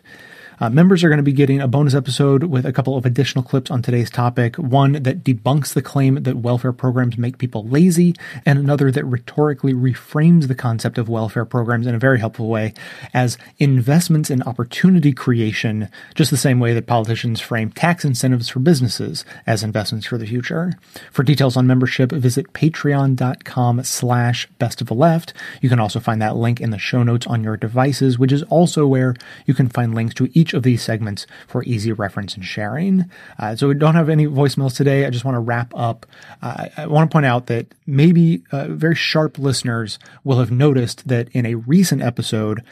[0.60, 3.44] Uh, members are going to be getting a bonus episode with a couple of additional
[3.44, 4.56] clips on today's topic.
[4.56, 8.14] One that debunks the claim that welfare programs make people lazy,
[8.44, 12.74] and another that rhetorically reframes the concept of welfare programs in a very helpful way
[13.14, 18.58] as investments in opportunity creation, just the same way that politicians frame tax incentives for
[18.58, 20.72] businesses as investments for the future.
[21.12, 25.32] For details on membership, visit patreon.com slash best of the left.
[25.60, 28.42] You can also find that link in the show notes on your devices, which is
[28.44, 29.14] also where
[29.46, 33.04] you can find links to each each of these segments for easy reference and sharing.
[33.38, 35.04] Uh, so we don't have any voicemails today.
[35.04, 36.06] I just want to wrap up.
[36.40, 41.06] Uh, I want to point out that maybe uh, very sharp listeners will have noticed
[41.08, 42.62] that in a recent episode,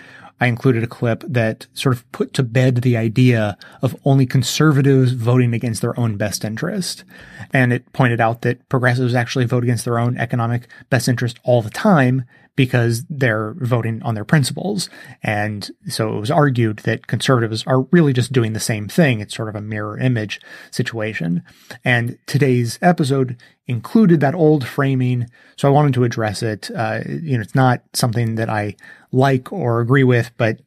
[0.40, 5.12] I included a clip that sort of put to bed the idea of only conservatives
[5.12, 7.04] voting against their own best interest.
[7.52, 11.62] And it pointed out that progressives actually vote against their own economic best interest all
[11.62, 12.24] the time
[12.56, 14.88] because they're voting on their principles.
[15.22, 19.20] And so it was argued that conservatives are really just doing the same thing.
[19.20, 21.42] It's sort of a mirror image situation.
[21.84, 25.28] And today's episode included that old framing.
[25.56, 26.70] So I wanted to address it.
[26.74, 28.76] Uh, you know, it's not something that I
[29.12, 30.60] like or agree with, but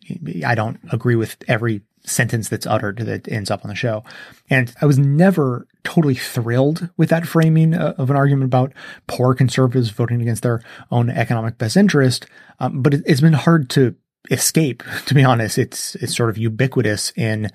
[0.45, 4.03] I don't agree with every sentence that's uttered that ends up on the show.
[4.49, 8.73] And I was never totally thrilled with that framing uh, of an argument about
[9.07, 10.61] poor conservatives voting against their
[10.91, 12.25] own economic best interest.
[12.59, 13.95] Um, but it, it's been hard to
[14.31, 15.57] escape, to be honest.
[15.57, 17.51] It's, it's sort of ubiquitous in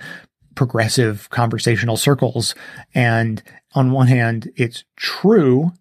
[0.54, 2.54] progressive conversational circles.
[2.94, 3.42] And
[3.74, 5.72] on one hand, it's true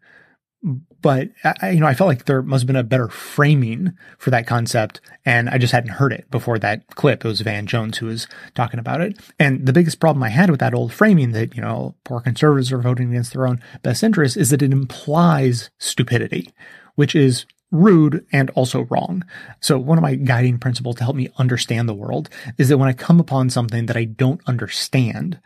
[1.04, 1.30] but
[1.62, 4.48] I, you know, I felt like there must have been a better framing for that
[4.48, 7.24] concept, and I just hadn't heard it before that clip.
[7.24, 8.26] It was Van Jones who was
[8.56, 11.62] talking about it, and the biggest problem I had with that old framing that you
[11.62, 16.50] know poor conservatives are voting against their own best interests is that it implies stupidity,
[16.96, 19.26] which is rude and also wrong.
[19.60, 22.88] So one of my guiding principles to help me understand the world is that when
[22.88, 25.42] I come upon something that I don't understand,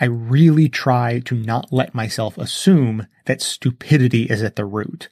[0.00, 5.08] I really try to not let myself assume that stupidity is at the root.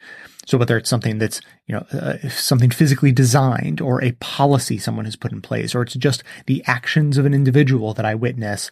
[0.46, 5.04] So whether it's something that's, you know, uh, something physically designed or a policy someone
[5.04, 8.70] has put in place, or it's just the actions of an individual that I witness,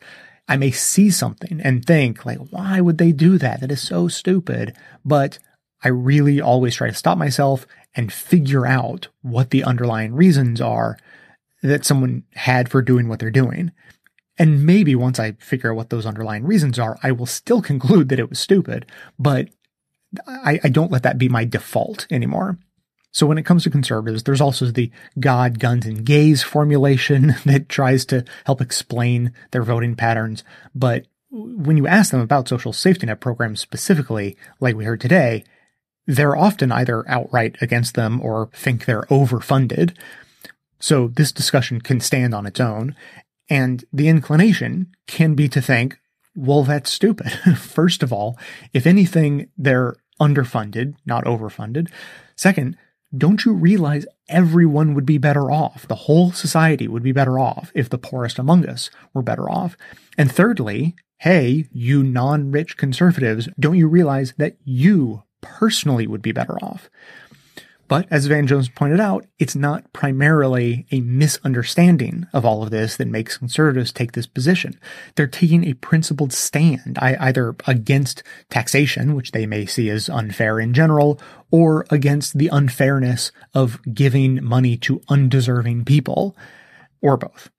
[0.49, 3.61] I may see something and think like, why would they do that?
[3.61, 4.77] That is so stupid.
[5.05, 5.39] But
[5.85, 10.99] I really always try to stop myself and figure out what the underlying reasons are
[11.63, 13.71] that someone had for doing what they're doing.
[14.41, 18.09] And maybe once I figure out what those underlying reasons are, I will still conclude
[18.09, 18.87] that it was stupid,
[19.19, 19.51] but
[20.27, 22.59] I, I don't let that be my default anymore.
[23.13, 27.69] So when it comes to conservatives, there's also the God, guns, and gays formulation that
[27.69, 30.43] tries to help explain their voting patterns.
[30.75, 35.45] But when you ask them about social safety net programs specifically, like we heard today,
[36.07, 39.95] they're often either outright against them or think they're overfunded.
[40.81, 42.97] So this discussion can stand on its own.
[43.51, 45.99] And the inclination can be to think,
[46.35, 47.33] well, that's stupid.
[47.59, 48.39] First of all,
[48.73, 51.91] if anything, they're underfunded, not overfunded.
[52.37, 52.77] Second,
[53.17, 55.89] don't you realize everyone would be better off?
[55.89, 59.77] The whole society would be better off if the poorest among us were better off.
[60.17, 66.57] And thirdly, hey, you non-rich conservatives, don't you realize that you personally would be better
[66.63, 66.89] off?
[67.91, 72.97] But as Van Jones pointed out, it's not primarily a misunderstanding of all of this
[72.97, 74.79] that makes conservatives take this position.
[75.17, 80.73] They're taking a principled stand, either against taxation, which they may see as unfair in
[80.73, 86.37] general, or against the unfairness of giving money to undeserving people,
[87.03, 87.51] or both.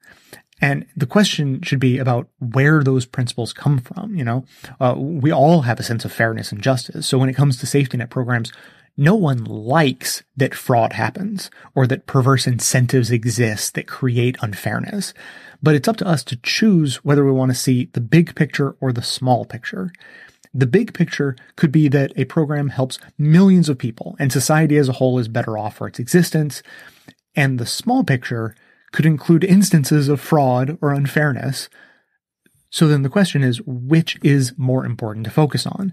[0.61, 4.15] And the question should be about where those principles come from.
[4.15, 4.45] You know,
[4.79, 7.05] uh, we all have a sense of fairness and justice.
[7.05, 8.53] So when it comes to safety net programs,
[9.01, 15.15] no one likes that fraud happens or that perverse incentives exist that create unfairness.
[15.63, 18.75] But it's up to us to choose whether we want to see the big picture
[18.79, 19.91] or the small picture.
[20.53, 24.87] The big picture could be that a program helps millions of people and society as
[24.87, 26.61] a whole is better off for its existence.
[27.35, 28.55] And the small picture
[28.91, 31.69] could include instances of fraud or unfairness.
[32.69, 35.91] So then the question is, which is more important to focus on?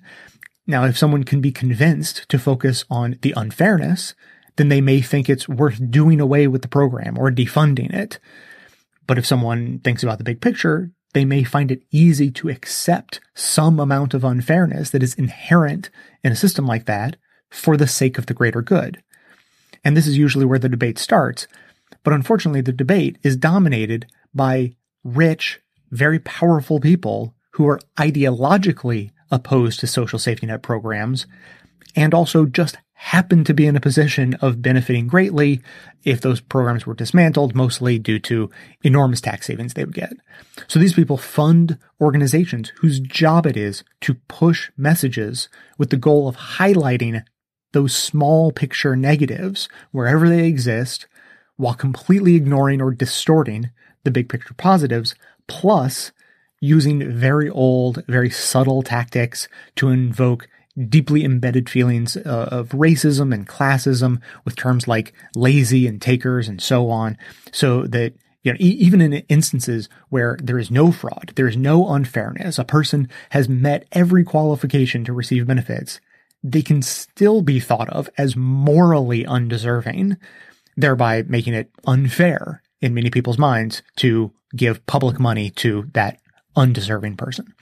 [0.69, 4.15] Now, if someone can be convinced to focus on the unfairness,
[4.57, 8.21] then they may think it's worth doing away with the program or defunding it.
[9.07, 13.19] But if someone thinks about the big picture, they may find it easy to accept
[13.35, 15.89] some amount of unfairness that is inherent
[16.23, 17.17] in a system like that
[17.49, 19.03] for the sake of the greater good.
[19.83, 21.47] And this is usually where the debate starts.
[22.03, 29.81] But unfortunately, the debate is dominated by rich, very powerful people who are ideologically opposed
[29.81, 31.27] to social safety net programs
[31.97, 35.61] and also just happen to be in a position of benefiting greatly
[36.05, 38.51] if those programs were dismantled, mostly due to
[38.83, 40.13] enormous tax savings they would get.
[40.67, 45.49] So these people fund organizations whose job it is to push messages
[45.79, 47.23] with the goal of highlighting
[47.73, 51.07] those small picture negatives wherever they exist
[51.57, 53.71] while completely ignoring or distorting
[54.03, 55.15] the big picture positives,
[55.47, 56.13] plus
[56.61, 60.49] using very old, very subtle tactics to invoke
[60.89, 66.61] deeply embedded feelings uh, of racism and classism with terms like lazy and takers and
[66.61, 67.19] so on,
[67.53, 71.57] so that you know, e- even in instances where there is no fraud, there is
[71.57, 76.01] no unfairness, a person has met every qualification to receive benefits,
[76.43, 80.17] they can still be thought of as morally undeserving,
[80.77, 86.21] thereby making it unfair in many people's minds to give public money to that
[86.59, 87.55] undeserving person.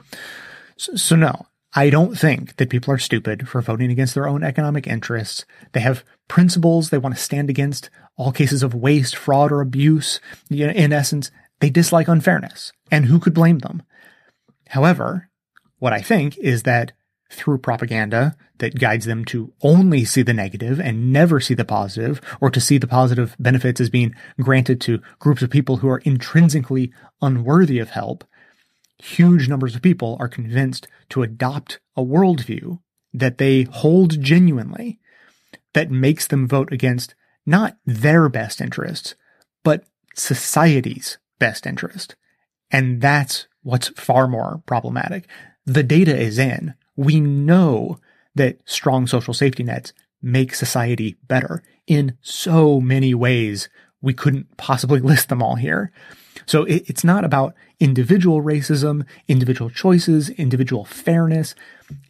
[0.77, 4.43] So, so no, I don't think that people are stupid for voting against their own
[4.43, 5.45] economic interests.
[5.73, 10.21] They have principles they want to stand against all cases of waste, fraud, or abuse.
[10.51, 12.73] In essence, they dislike unfairness.
[12.91, 13.83] And who could blame them?
[14.69, 15.29] However,
[15.79, 16.93] what I think is that
[17.31, 22.21] through propaganda that guides them to only see the negative and never see the positive,
[22.41, 25.99] or to see the positive benefits as being granted to groups of people who are
[25.99, 28.25] intrinsically unworthy of help,
[28.99, 32.81] huge numbers of people are convinced to adopt a worldview
[33.13, 34.99] that they hold genuinely
[35.75, 37.15] that makes them vote against
[37.45, 39.15] not their best interests,
[39.63, 42.17] but society's best interest.
[42.71, 45.29] And that's what's far more problematic.
[45.65, 46.75] The data is in.
[46.97, 47.99] We know
[48.35, 49.93] that strong social safety nets
[50.23, 53.69] make society better in so many ways.
[54.01, 55.93] We couldn't possibly list them all here.
[56.47, 61.55] So it, it's not about individual racism, individual choices, individual fairness.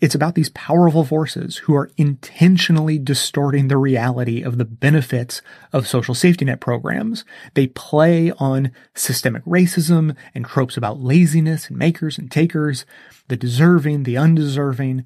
[0.00, 5.42] It's about these powerful forces who are intentionally distorting the reality of the benefits
[5.72, 7.24] of social safety net programs.
[7.54, 12.86] They play on systemic racism and tropes about laziness and makers and takers,
[13.28, 15.04] the deserving, the undeserving,